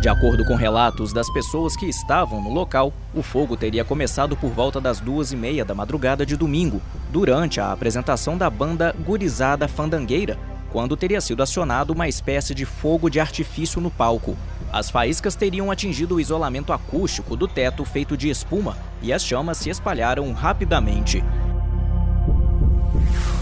De 0.01 0.07
acordo 0.07 0.45
com 0.45 0.55
relatos 0.55 1.11
das 1.11 1.29
pessoas 1.33 1.75
que 1.75 1.85
estavam 1.85 2.41
no 2.41 2.53
local, 2.53 2.93
o 3.13 3.21
fogo 3.21 3.57
teria 3.57 3.83
começado 3.83 4.35
por 4.37 4.49
volta 4.49 4.79
das 4.79 5.01
duas 5.01 5.33
e 5.33 5.35
meia 5.35 5.65
da 5.65 5.75
madrugada 5.75 6.25
de 6.25 6.37
domingo, 6.37 6.81
durante 7.11 7.59
a 7.59 7.73
apresentação 7.73 8.37
da 8.37 8.49
banda 8.49 8.95
Gurizada 9.05 9.67
Fandangueira, 9.67 10.37
quando 10.71 10.95
teria 10.95 11.19
sido 11.19 11.43
acionado 11.43 11.91
uma 11.91 12.07
espécie 12.07 12.55
de 12.55 12.63
fogo 12.65 13.09
de 13.09 13.19
artifício 13.19 13.81
no 13.81 13.91
palco. 13.91 14.37
As 14.71 14.89
faíscas 14.89 15.35
teriam 15.35 15.71
atingido 15.71 16.15
o 16.15 16.19
isolamento 16.19 16.71
acústico 16.71 17.35
do 17.35 17.47
teto 17.47 17.83
feito 17.83 18.15
de 18.15 18.29
espuma 18.29 18.77
e 19.01 19.11
as 19.11 19.23
chamas 19.23 19.57
se 19.57 19.69
espalharam 19.69 20.31
rapidamente. 20.31 21.23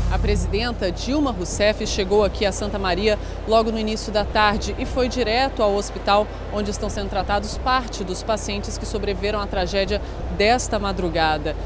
A 0.10 0.18
presidenta 0.18 0.90
Dilma 0.90 1.32
Rousseff 1.32 1.86
chegou 1.86 2.24
aqui 2.24 2.46
a 2.46 2.52
Santa 2.54 2.80
Maria 2.80 3.20
logo 3.46 3.72
no 3.72 3.78
início 3.78 4.12
da 4.12 4.24
tarde 4.24 4.74
e 4.80 4.86
foi 4.86 5.10
direto 5.10 5.62
ao 5.62 5.76
hospital 5.76 6.26
onde 6.54 6.72
estão 6.72 6.90
sendo 6.90 7.10
tratados 7.10 7.58
parte 7.58 8.06
dos 8.06 8.24
pacientes 8.24 8.78
que 8.78 8.86
sobreviveram 8.86 9.42
à 9.42 9.46
tragédia 9.46 10.02
desta 10.38 10.80
madrugada. 10.80 11.58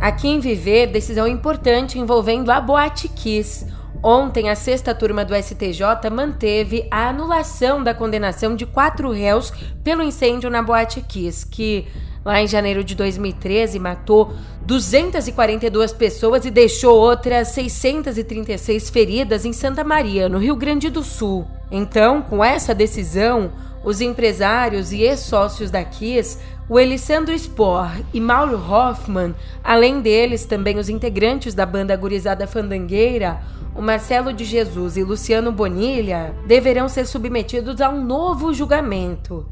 Aqui 0.00 0.28
em 0.28 0.40
Viver, 0.40 0.86
decisão 0.86 1.26
importante 1.26 1.98
envolvendo 1.98 2.50
a 2.50 2.60
Boate 2.60 3.08
Kiss. 3.08 3.66
Ontem, 4.02 4.48
a 4.48 4.54
sexta 4.54 4.94
turma 4.94 5.24
do 5.24 5.34
STJ 5.34 6.10
manteve 6.12 6.86
a 6.90 7.08
anulação 7.08 7.82
da 7.82 7.94
condenação 7.94 8.54
de 8.54 8.66
quatro 8.66 9.10
réus 9.10 9.52
pelo 9.82 10.02
incêndio 10.02 10.50
na 10.50 10.62
Boate 10.62 11.00
Kiss, 11.00 11.46
que 11.46 11.86
lá 12.26 12.42
em 12.42 12.48
janeiro 12.48 12.82
de 12.82 12.96
2013, 12.96 13.78
matou 13.78 14.32
242 14.62 15.92
pessoas 15.92 16.44
e 16.44 16.50
deixou 16.50 16.98
outras 16.98 17.48
636 17.48 18.90
feridas 18.90 19.44
em 19.44 19.52
Santa 19.52 19.84
Maria, 19.84 20.28
no 20.28 20.38
Rio 20.38 20.56
Grande 20.56 20.90
do 20.90 21.04
Sul. 21.04 21.46
Então, 21.70 22.20
com 22.22 22.44
essa 22.44 22.74
decisão, 22.74 23.52
os 23.84 24.00
empresários 24.00 24.90
e 24.90 25.02
ex-sócios 25.02 25.70
da 25.70 25.84
Kiss, 25.84 26.38
o 26.68 26.80
Elisandro 26.80 27.36
Spohr 27.38 27.90
e 28.12 28.20
Mauro 28.20 28.56
Hoffman, 28.56 29.34
além 29.62 30.00
deles 30.00 30.44
também 30.44 30.78
os 30.78 30.88
integrantes 30.88 31.54
da 31.54 31.64
banda 31.64 31.96
gurizada 31.96 32.46
fandangueira, 32.46 33.40
o 33.74 33.80
Marcelo 33.80 34.32
de 34.32 34.44
Jesus 34.44 34.96
e 34.96 35.04
Luciano 35.04 35.52
Bonilha, 35.52 36.34
deverão 36.46 36.88
ser 36.88 37.06
submetidos 37.06 37.80
a 37.80 37.88
um 37.88 38.04
novo 38.04 38.52
julgamento. 38.52 39.46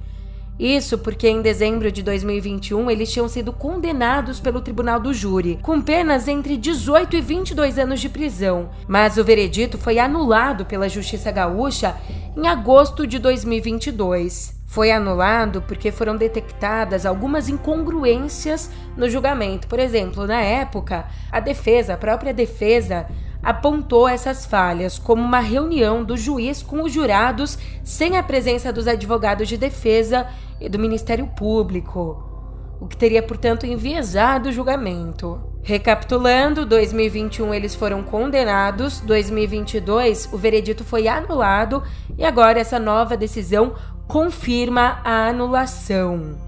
Isso 0.58 0.98
porque 0.98 1.28
em 1.28 1.42
dezembro 1.42 1.90
de 1.90 2.02
2021 2.02 2.90
eles 2.90 3.12
tinham 3.12 3.28
sido 3.28 3.52
condenados 3.52 4.40
pelo 4.40 4.60
tribunal 4.60 4.98
do 4.98 5.12
júri, 5.12 5.58
com 5.62 5.80
penas 5.80 6.26
entre 6.26 6.56
18 6.56 7.16
e 7.16 7.20
22 7.20 7.78
anos 7.78 8.00
de 8.00 8.08
prisão, 8.08 8.70
mas 8.88 9.16
o 9.18 9.24
veredito 9.24 9.76
foi 9.78 9.98
anulado 9.98 10.64
pela 10.64 10.88
Justiça 10.88 11.30
Gaúcha 11.30 11.96
em 12.36 12.46
agosto 12.46 13.06
de 13.06 13.18
2022. 13.18 14.63
Foi 14.74 14.90
anulado 14.90 15.62
porque 15.62 15.92
foram 15.92 16.16
detectadas 16.16 17.06
algumas 17.06 17.48
incongruências 17.48 18.68
no 18.96 19.08
julgamento. 19.08 19.68
Por 19.68 19.78
exemplo, 19.78 20.26
na 20.26 20.40
época, 20.40 21.06
a 21.30 21.38
defesa, 21.38 21.94
a 21.94 21.96
própria 21.96 22.34
defesa, 22.34 23.06
apontou 23.40 24.08
essas 24.08 24.44
falhas 24.44 24.98
como 24.98 25.22
uma 25.22 25.38
reunião 25.38 26.02
do 26.02 26.16
juiz 26.16 26.60
com 26.60 26.82
os 26.82 26.92
jurados 26.92 27.56
sem 27.84 28.18
a 28.18 28.22
presença 28.24 28.72
dos 28.72 28.88
advogados 28.88 29.46
de 29.46 29.56
defesa 29.56 30.26
e 30.60 30.68
do 30.68 30.76
Ministério 30.76 31.28
Público, 31.28 32.76
o 32.80 32.88
que 32.88 32.96
teria, 32.96 33.22
portanto, 33.22 33.66
enviesado 33.66 34.48
o 34.48 34.52
julgamento. 34.52 35.40
Recapitulando, 35.62 36.66
2021 36.66 37.54
eles 37.54 37.74
foram 37.74 38.02
condenados, 38.02 39.00
2022 39.00 40.28
o 40.32 40.36
veredito 40.36 40.84
foi 40.84 41.08
anulado 41.08 41.82
e 42.18 42.24
agora 42.24 42.60
essa 42.60 42.78
nova 42.78 43.16
decisão 43.16 43.74
confirma 44.06 45.00
a 45.04 45.28
anulação. 45.28 46.38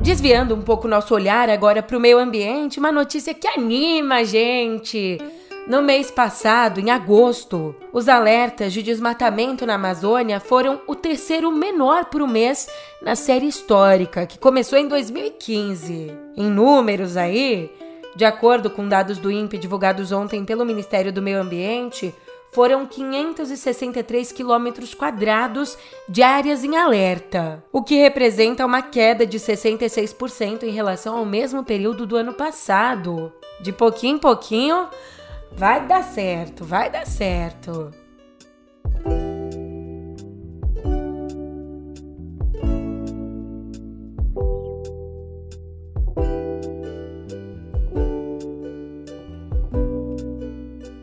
Desviando 0.00 0.54
um 0.54 0.62
pouco 0.62 0.88
nosso 0.88 1.14
olhar 1.14 1.48
agora 1.48 1.82
para 1.82 1.96
o 1.96 2.00
meio 2.00 2.18
ambiente, 2.18 2.78
uma 2.78 2.90
notícia 2.90 3.32
que 3.32 3.46
anima 3.46 4.16
a 4.16 4.24
gente. 4.24 5.18
No 5.68 5.80
mês 5.80 6.10
passado, 6.10 6.80
em 6.80 6.90
agosto, 6.90 7.72
os 7.92 8.08
alertas 8.08 8.72
de 8.72 8.82
desmatamento 8.82 9.64
na 9.64 9.74
Amazônia 9.74 10.40
foram 10.40 10.80
o 10.88 10.94
terceiro 10.96 11.52
menor 11.52 12.06
por 12.06 12.26
mês 12.26 12.68
na 13.00 13.14
série 13.14 13.46
histórica, 13.46 14.26
que 14.26 14.40
começou 14.40 14.76
em 14.76 14.88
2015. 14.88 16.12
Em 16.36 16.50
números 16.50 17.16
aí, 17.16 17.70
de 18.16 18.24
acordo 18.24 18.68
com 18.68 18.88
dados 18.88 19.18
do 19.18 19.30
INPE 19.30 19.56
divulgados 19.56 20.10
ontem 20.10 20.44
pelo 20.44 20.66
Ministério 20.66 21.12
do 21.12 21.22
Meio 21.22 21.40
Ambiente, 21.40 22.12
foram 22.52 22.86
563 22.86 24.30
quilômetros 24.30 24.94
quadrados 24.94 25.76
de 26.08 26.22
áreas 26.22 26.62
em 26.62 26.76
alerta, 26.76 27.64
o 27.72 27.82
que 27.82 27.96
representa 27.96 28.66
uma 28.66 28.82
queda 28.82 29.26
de 29.26 29.38
66% 29.38 30.62
em 30.64 30.70
relação 30.70 31.16
ao 31.16 31.24
mesmo 31.24 31.64
período 31.64 32.06
do 32.06 32.14
ano 32.14 32.34
passado. 32.34 33.32
De 33.60 33.72
pouquinho 33.72 34.16
em 34.16 34.18
pouquinho, 34.18 34.88
vai 35.52 35.86
dar 35.86 36.02
certo, 36.02 36.64
vai 36.64 36.90
dar 36.90 37.06
certo. 37.06 38.01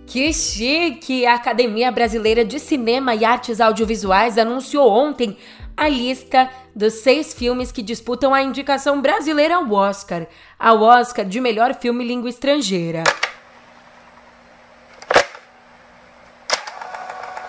Que 0.09 0.33
chique! 0.33 1.23
A 1.27 1.35
Academia 1.35 1.91
Brasileira 1.91 2.43
de 2.43 2.59
Cinema 2.59 3.13
e 3.13 3.23
Artes 3.23 3.61
Audiovisuais 3.61 4.39
anunciou 4.39 4.89
ontem 4.89 5.37
a 5.77 5.87
lista 5.87 6.49
dos 6.75 6.95
seis 6.95 7.31
filmes 7.31 7.71
que 7.71 7.83
disputam 7.83 8.33
a 8.33 8.41
indicação 8.41 8.99
brasileira 9.01 9.57
ao 9.57 9.71
Oscar, 9.71 10.25
ao 10.57 10.81
Oscar 10.81 11.25
de 11.25 11.39
melhor 11.39 11.75
filme 11.75 12.03
língua 12.03 12.27
estrangeira. 12.27 13.03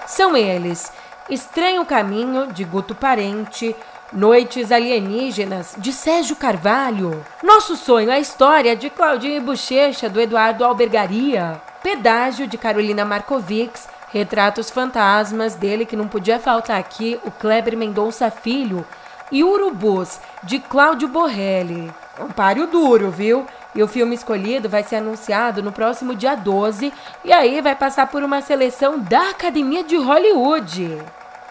São 0.06 0.36
eles: 0.36 0.92
Estranho 1.30 1.86
Caminho, 1.86 2.52
de 2.52 2.64
Guto 2.64 2.94
Parente, 2.94 3.74
Noites 4.12 4.70
Alienígenas, 4.70 5.76
de 5.78 5.94
Sérgio 5.94 6.36
Carvalho, 6.36 7.24
Nosso 7.42 7.74
Sonho, 7.74 8.12
a 8.12 8.18
História, 8.18 8.76
de 8.76 8.90
Claudinho 8.90 9.40
Bochecha, 9.40 10.10
do 10.10 10.20
Eduardo 10.20 10.62
Albergaria, 10.62 11.69
Pedágio 11.82 12.46
de 12.46 12.58
Carolina 12.58 13.04
Markovics, 13.04 13.88
Retratos 14.12 14.70
Fantasmas 14.70 15.54
dele 15.54 15.86
que 15.86 15.96
não 15.96 16.08
podia 16.08 16.38
faltar 16.38 16.78
aqui, 16.78 17.18
o 17.24 17.30
Kleber 17.30 17.76
Mendonça 17.76 18.30
Filho 18.30 18.84
e 19.32 19.44
Urubus 19.44 20.20
de 20.42 20.58
Cláudio 20.58 21.08
Borrelli. 21.08 21.92
Um 22.18 22.28
páreo 22.28 22.66
duro, 22.66 23.10
viu? 23.10 23.46
E 23.74 23.82
o 23.82 23.88
filme 23.88 24.14
escolhido 24.14 24.68
vai 24.68 24.82
ser 24.82 24.96
anunciado 24.96 25.62
no 25.62 25.72
próximo 25.72 26.14
dia 26.14 26.34
12 26.34 26.92
e 27.24 27.32
aí 27.32 27.60
vai 27.60 27.74
passar 27.74 28.08
por 28.08 28.22
uma 28.22 28.42
seleção 28.42 28.98
da 28.98 29.30
Academia 29.30 29.84
de 29.84 29.96
Hollywood. 29.96 30.98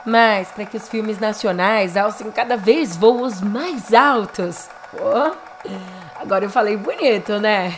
Mas 0.06 0.50
para 0.50 0.66
que 0.66 0.78
os 0.78 0.88
filmes 0.90 1.18
nacionais 1.18 1.96
alcem 1.96 2.30
cada 2.30 2.58
vez 2.58 2.96
voos 2.96 3.42
mais 3.42 3.94
altos. 3.94 4.70
Oh, 4.94 5.32
agora 6.20 6.46
eu 6.46 6.50
falei 6.50 6.76
bonito, 6.76 7.40
né? 7.40 7.78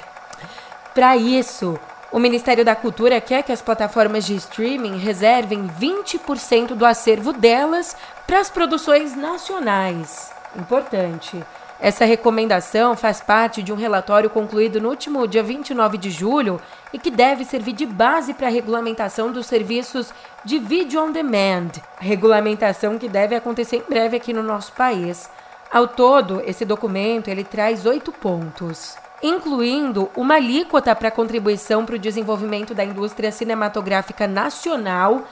Para 0.94 1.16
isso, 1.16 1.80
o 2.12 2.20
Ministério 2.20 2.66
da 2.66 2.76
Cultura 2.76 3.22
quer 3.22 3.42
que 3.42 3.54
as 3.54 3.62
plataformas 3.62 4.26
de 4.26 4.36
streaming 4.36 4.98
reservem 4.98 5.70
20% 5.80 6.76
do 6.76 6.86
acervo 6.86 7.32
delas 7.32 7.96
para 8.28 8.40
as 8.40 8.50
produções 8.50 9.16
nacionais. 9.16 10.30
Importante. 10.56 11.42
Essa 11.80 12.04
recomendação 12.04 12.98
faz 12.98 13.22
parte 13.22 13.64
de 13.64 13.72
um 13.72 13.78
relatório 13.78 14.30
concluído 14.30 14.80
no 14.82 14.90
último 14.90 15.26
dia 15.26 15.42
29 15.42 15.98
de 15.98 16.12
julho 16.12 16.62
e 16.92 17.00
que 17.00 17.10
deve 17.10 17.46
servir 17.46 17.74
de 17.74 17.86
base 17.86 18.34
para 18.34 18.48
a 18.48 18.52
regulamentação 18.52 19.32
dos 19.32 19.48
serviços 19.48 20.14
de 20.44 20.60
vídeo 20.60 21.02
on 21.02 21.12
demand, 21.12 21.72
regulamentação 21.98 23.00
que 23.00 23.08
deve 23.08 23.36
acontecer 23.36 23.78
em 23.78 23.90
breve 23.90 24.18
aqui 24.18 24.34
no 24.34 24.44
nosso 24.44 24.74
país. 24.74 25.30
Ao 25.72 25.88
todo, 25.88 26.42
esse 26.46 26.66
documento 26.66 27.30
ele 27.30 27.46
traz 27.46 27.86
oito 27.86 28.12
pontos 28.12 28.98
incluindo 29.22 30.10
uma 30.16 30.36
alíquota 30.36 30.96
para 30.96 31.12
contribuição 31.12 31.86
para 31.86 31.96
o 31.96 32.00
desenvolvimento 32.00 32.74
da 32.74 32.84
indústria 32.84 33.32
cinematográfica 33.32 34.28
nacional 34.28 35.24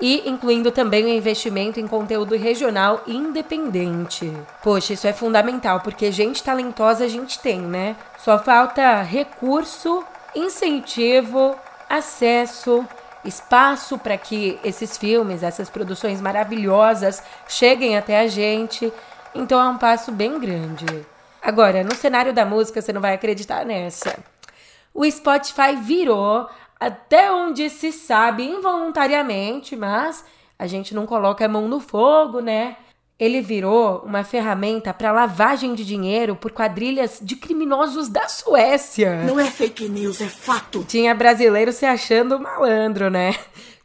e 0.00 0.28
incluindo 0.28 0.70
também 0.70 1.04
o 1.04 1.08
investimento 1.08 1.80
em 1.80 1.86
conteúdo 1.86 2.36
regional 2.36 3.02
independente. 3.06 4.32
Poxa, 4.62 4.92
isso 4.92 5.06
é 5.06 5.12
fundamental, 5.12 5.80
porque 5.80 6.12
gente 6.12 6.42
talentosa 6.42 7.04
a 7.04 7.08
gente 7.08 7.38
tem, 7.38 7.60
né? 7.60 7.96
Só 8.18 8.38
falta 8.38 9.02
recurso, 9.02 10.04
incentivo, 10.34 11.56
acesso, 11.88 12.86
espaço 13.24 13.98
para 13.98 14.16
que 14.16 14.58
esses 14.62 14.96
filmes, 14.96 15.42
essas 15.42 15.68
produções 15.68 16.20
maravilhosas 16.20 17.22
cheguem 17.48 17.96
até 17.96 18.20
a 18.20 18.28
gente. 18.28 18.92
Então 19.34 19.60
é 19.60 19.68
um 19.68 19.78
passo 19.78 20.12
bem 20.12 20.38
grande. 20.38 20.86
Agora, 21.42 21.84
no 21.84 21.94
cenário 21.94 22.32
da 22.32 22.44
música, 22.44 22.80
você 22.80 22.92
não 22.92 23.00
vai 23.00 23.14
acreditar 23.14 23.64
nessa. 23.64 24.18
O 24.92 25.08
Spotify 25.08 25.76
virou, 25.80 26.48
até 26.78 27.30
onde 27.32 27.70
se 27.70 27.92
sabe, 27.92 28.44
involuntariamente, 28.44 29.76
mas 29.76 30.24
a 30.58 30.66
gente 30.66 30.94
não 30.94 31.06
coloca 31.06 31.44
a 31.44 31.48
mão 31.48 31.68
no 31.68 31.80
fogo, 31.80 32.40
né? 32.40 32.76
Ele 33.18 33.40
virou 33.40 34.02
uma 34.04 34.22
ferramenta 34.22 34.94
para 34.94 35.10
lavagem 35.10 35.74
de 35.74 35.84
dinheiro 35.84 36.36
por 36.36 36.52
quadrilhas 36.52 37.18
de 37.20 37.34
criminosos 37.34 38.08
da 38.08 38.28
Suécia. 38.28 39.24
Não 39.24 39.40
é 39.40 39.46
fake 39.46 39.88
news, 39.88 40.20
é 40.20 40.26
fato. 40.26 40.84
Tinha 40.84 41.14
brasileiro 41.14 41.72
se 41.72 41.84
achando 41.84 42.38
malandro, 42.38 43.10
né? 43.10 43.34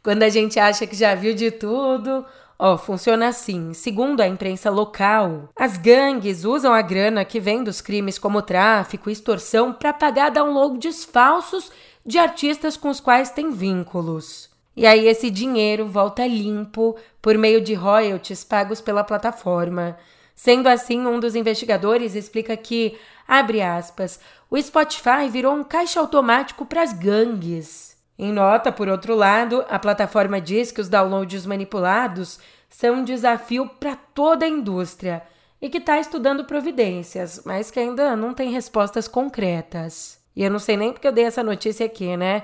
Quando 0.04 0.22
a 0.22 0.28
gente 0.28 0.60
acha 0.60 0.86
que 0.86 0.94
já 0.94 1.14
viu 1.14 1.34
de 1.34 1.50
tudo, 1.50 2.24
Ó, 2.58 2.74
oh, 2.74 2.78
funciona 2.78 3.28
assim. 3.28 3.74
Segundo 3.74 4.20
a 4.20 4.28
imprensa 4.28 4.70
local, 4.70 5.48
as 5.56 5.76
gangues 5.76 6.44
usam 6.44 6.72
a 6.72 6.80
grana 6.82 7.24
que 7.24 7.40
vem 7.40 7.64
dos 7.64 7.80
crimes 7.80 8.18
como 8.18 8.42
tráfico 8.42 9.10
e 9.10 9.12
extorsão 9.12 9.72
para 9.72 9.92
pagar 9.92 10.30
downloads 10.30 11.04
falsos 11.04 11.70
de 12.06 12.18
artistas 12.18 12.76
com 12.76 12.88
os 12.90 13.00
quais 13.00 13.30
têm 13.30 13.50
vínculos. 13.50 14.50
E 14.76 14.86
aí 14.86 15.06
esse 15.06 15.30
dinheiro 15.30 15.86
volta 15.86 16.26
limpo 16.26 16.96
por 17.22 17.38
meio 17.38 17.60
de 17.60 17.74
royalties 17.74 18.44
pagos 18.44 18.80
pela 18.80 19.04
plataforma. 19.04 19.96
Sendo 20.34 20.68
assim, 20.68 21.06
um 21.06 21.20
dos 21.20 21.36
investigadores 21.36 22.14
explica 22.14 22.56
que, 22.56 22.98
abre 23.26 23.62
aspas, 23.62 24.20
o 24.50 24.60
Spotify 24.60 25.28
virou 25.30 25.54
um 25.54 25.62
caixa 25.62 26.00
automático 26.00 26.66
para 26.66 26.82
as 26.82 26.92
gangues. 26.92 27.93
Em 28.18 28.32
nota, 28.32 28.70
por 28.70 28.88
outro 28.88 29.14
lado, 29.14 29.64
a 29.68 29.78
plataforma 29.78 30.40
diz 30.40 30.70
que 30.70 30.80
os 30.80 30.88
downloads 30.88 31.46
manipulados 31.46 32.38
são 32.68 32.96
um 32.96 33.04
desafio 33.04 33.68
para 33.68 33.96
toda 33.96 34.44
a 34.44 34.48
indústria. 34.48 35.22
e 35.62 35.70
que 35.70 35.78
está 35.78 35.98
estudando 35.98 36.44
providências, 36.44 37.40
mas 37.46 37.70
que 37.70 37.80
ainda 37.80 38.14
não 38.14 38.34
tem 38.34 38.50
respostas 38.50 39.08
concretas. 39.08 40.18
E 40.36 40.42
eu 40.44 40.50
não 40.50 40.58
sei 40.58 40.76
nem 40.76 40.92
porque 40.92 41.08
eu 41.08 41.12
dei 41.12 41.24
essa 41.24 41.42
notícia 41.42 41.86
aqui, 41.86 42.16
né? 42.18 42.42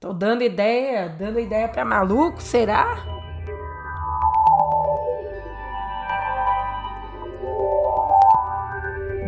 Tô 0.00 0.12
dando 0.12 0.42
ideia, 0.42 1.08
dando 1.08 1.38
ideia 1.38 1.68
para 1.68 1.84
maluco, 1.84 2.40
será? 2.42 3.27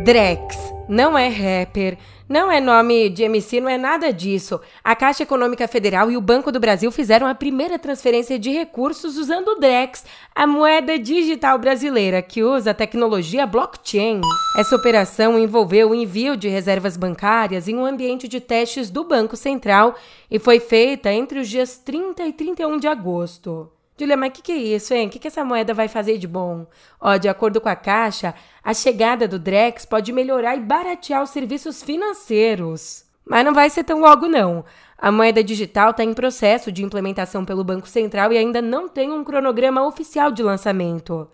Drex 0.03 0.57
não 0.89 1.15
é 1.15 1.27
rapper, 1.27 1.95
não 2.27 2.51
é 2.51 2.59
nome 2.59 3.07
de 3.07 3.21
MC, 3.21 3.61
não 3.61 3.69
é 3.69 3.77
nada 3.77 4.11
disso. 4.11 4.59
A 4.83 4.95
Caixa 4.95 5.21
Econômica 5.21 5.67
Federal 5.67 6.09
e 6.09 6.17
o 6.17 6.21
Banco 6.21 6.51
do 6.51 6.59
Brasil 6.59 6.91
fizeram 6.91 7.27
a 7.27 7.35
primeira 7.35 7.77
transferência 7.77 8.39
de 8.39 8.49
recursos 8.49 9.15
usando 9.15 9.49
o 9.49 9.59
Drex, 9.59 10.03
a 10.33 10.47
moeda 10.47 10.97
digital 10.97 11.59
brasileira 11.59 12.19
que 12.21 12.43
usa 12.43 12.71
a 12.71 12.73
tecnologia 12.73 13.45
blockchain. 13.45 14.21
Essa 14.57 14.75
operação 14.75 15.37
envolveu 15.37 15.91
o 15.91 15.95
envio 15.95 16.35
de 16.35 16.49
reservas 16.49 16.97
bancárias 16.97 17.67
em 17.67 17.75
um 17.75 17.85
ambiente 17.85 18.27
de 18.27 18.39
testes 18.39 18.89
do 18.89 19.03
Banco 19.03 19.37
Central 19.37 19.95
e 20.31 20.39
foi 20.39 20.59
feita 20.59 21.11
entre 21.11 21.39
os 21.39 21.47
dias 21.47 21.77
30 21.77 22.25
e 22.25 22.33
31 22.33 22.79
de 22.79 22.87
agosto. 22.87 23.69
Julia, 24.01 24.17
mas 24.17 24.29
o 24.29 24.31
que, 24.33 24.41
que 24.41 24.51
é 24.51 24.57
isso, 24.57 24.93
hein? 24.93 25.07
O 25.07 25.09
que, 25.09 25.19
que 25.19 25.27
essa 25.27 25.45
moeda 25.45 25.73
vai 25.73 25.87
fazer 25.87 26.17
de 26.17 26.27
bom? 26.27 26.65
Ó, 26.99 27.17
de 27.17 27.29
acordo 27.29 27.61
com 27.61 27.69
a 27.69 27.75
Caixa, 27.75 28.33
a 28.63 28.73
chegada 28.73 29.27
do 29.27 29.37
Drex 29.37 29.85
pode 29.85 30.11
melhorar 30.11 30.55
e 30.55 30.59
baratear 30.59 31.21
os 31.21 31.29
serviços 31.29 31.83
financeiros. 31.83 33.05
Mas 33.23 33.45
não 33.45 33.53
vai 33.53 33.69
ser 33.69 33.83
tão 33.83 33.99
logo, 33.99 34.27
não. 34.27 34.65
A 34.97 35.11
moeda 35.11 35.43
digital 35.43 35.91
está 35.91 36.03
em 36.03 36.13
processo 36.13 36.71
de 36.71 36.83
implementação 36.83 37.45
pelo 37.45 37.63
Banco 37.63 37.87
Central 37.87 38.33
e 38.33 38.37
ainda 38.37 38.61
não 38.61 38.89
tem 38.89 39.11
um 39.11 39.23
cronograma 39.23 39.85
oficial 39.85 40.31
de 40.31 40.41
lançamento. 40.41 41.27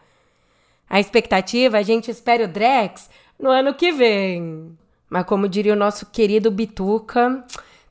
A 0.90 1.00
expectativa, 1.00 1.78
a 1.78 1.84
gente 1.84 2.12
espera 2.12 2.44
o 2.44 2.48
Drex 2.48 3.10
no 3.40 3.50
ano 3.50 3.74
que 3.74 3.92
vem. 3.94 4.78
Mas 5.10 5.26
como 5.26 5.48
diria 5.48 5.74
o 5.74 5.78
nosso 5.78 6.06
querido 6.08 6.52
Bituca, 6.52 7.46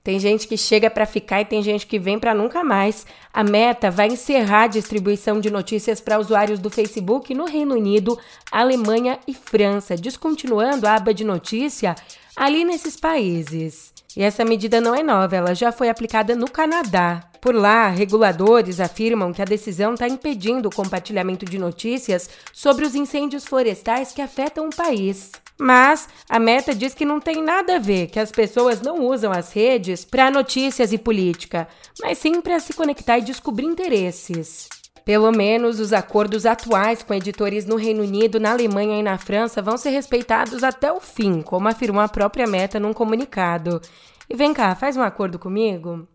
tem 0.07 0.21
gente 0.21 0.47
que 0.47 0.57
chega 0.57 0.88
para 0.88 1.05
ficar 1.05 1.40
e 1.40 1.45
tem 1.45 1.61
gente 1.61 1.85
que 1.85 1.99
vem 1.99 2.16
para 2.16 2.33
nunca 2.33 2.62
mais. 2.62 3.05
A 3.35 3.42
Meta 3.42 3.90
vai 3.90 4.07
encerrar 4.07 4.62
a 4.62 4.66
distribuição 4.69 5.40
de 5.40 5.51
notícias 5.51 6.01
para 6.01 6.21
usuários 6.21 6.61
do 6.61 6.71
Facebook 6.71 7.35
no 7.35 7.45
Reino 7.45 7.75
Unido, 7.75 8.16
Alemanha 8.53 9.19
e 9.27 9.35
França, 9.35 9.97
descontinuando 9.97 10.87
a 10.87 10.95
aba 10.95 11.12
de 11.12 11.25
notícia 11.25 11.97
ali 12.37 12.64
nesses 12.64 12.95
países. 12.95 13.92
E 14.16 14.23
essa 14.23 14.45
medida 14.45 14.81
não 14.81 14.95
é 14.95 15.03
nova, 15.03 15.35
ela 15.35 15.57
já 15.57 15.73
foi 15.73 15.88
aplicada 15.88 16.37
no 16.37 16.49
Canadá. 16.49 17.25
Por 17.40 17.53
lá, 17.53 17.88
reguladores 17.88 18.79
afirmam 18.79 19.33
que 19.33 19.42
a 19.42 19.45
decisão 19.45 19.95
está 19.95 20.07
impedindo 20.07 20.69
o 20.69 20.75
compartilhamento 20.75 21.45
de 21.45 21.59
notícias 21.59 22.31
sobre 22.53 22.87
os 22.87 22.95
incêndios 22.95 23.45
florestais 23.45 24.12
que 24.12 24.23
afetam 24.23 24.69
o 24.69 24.75
país. 24.75 25.33
Mas 25.59 26.09
a 26.29 26.38
Meta 26.38 26.75
diz 26.75 26.92
que 26.95 27.05
não 27.05 27.19
tem 27.19 27.42
nada 27.42 27.77
a 27.77 27.79
ver, 27.79 28.09
que 28.09 28.21
as 28.21 28.31
pessoas 28.31 28.83
não 28.83 29.07
usam 29.07 29.33
as 29.33 29.53
redes 29.53 30.05
para 30.05 30.31
notícias 30.31 30.92
e 30.92 30.99
política, 30.99 31.66
mas 32.01 32.19
sim 32.19 32.40
para 32.40 32.61
se 32.61 32.75
conectar 32.75 33.19
e 33.19 33.23
descobrir 33.23 33.64
interesses. 33.64 34.69
Pelo 35.03 35.31
menos 35.31 35.79
os 35.79 35.92
acordos 35.92 36.45
atuais 36.45 37.03
com 37.03 37.14
editores 37.14 37.64
no 37.64 37.77
Reino 37.77 38.03
Unido, 38.03 38.40
na 38.40 38.51
Alemanha 38.51 38.99
e 38.99 39.03
na 39.03 39.16
França 39.16 39.62
vão 39.62 39.77
ser 39.77 39.90
respeitados 39.90 40.64
até 40.64 40.92
o 40.92 41.01
fim, 41.01 41.40
como 41.42 41.69
afirmou 41.69 42.03
a 42.03 42.09
própria 42.09 42.47
Meta 42.47 42.81
num 42.81 42.92
comunicado. 42.92 43.81
E 44.29 44.37
vem 44.37 44.53
cá, 44.53 44.75
faz 44.75 44.97
um 44.97 45.03
acordo 45.03 45.38
comigo? 45.38 46.07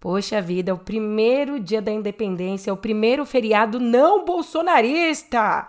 Poxa 0.00 0.40
vida, 0.40 0.70
é 0.70 0.74
o 0.74 0.78
primeiro 0.78 1.60
dia 1.60 1.80
da 1.80 1.92
independência, 1.92 2.70
é 2.70 2.72
o 2.72 2.78
primeiro 2.78 3.24
feriado 3.24 3.78
não 3.78 4.24
bolsonarista! 4.24 5.68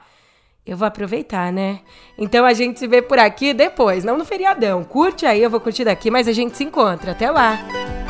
Eu 0.65 0.75
vou 0.75 0.87
aproveitar, 0.87 1.53
né? 1.53 1.79
Então 2.17 2.43
a 2.45 2.53
gente 2.53 2.79
se 2.79 2.87
vê 2.87 3.01
por 3.01 3.19
aqui 3.19 3.53
depois, 3.53 4.03
não 4.03 4.17
no 4.17 4.25
feriadão. 4.25 4.83
Curte 4.83 5.25
aí, 5.25 5.41
eu 5.41 5.49
vou 5.49 5.59
curtir 5.59 5.83
daqui, 5.83 6.09
mas 6.09 6.27
a 6.27 6.33
gente 6.33 6.57
se 6.57 6.63
encontra. 6.63 7.11
Até 7.11 7.29
lá! 7.29 8.04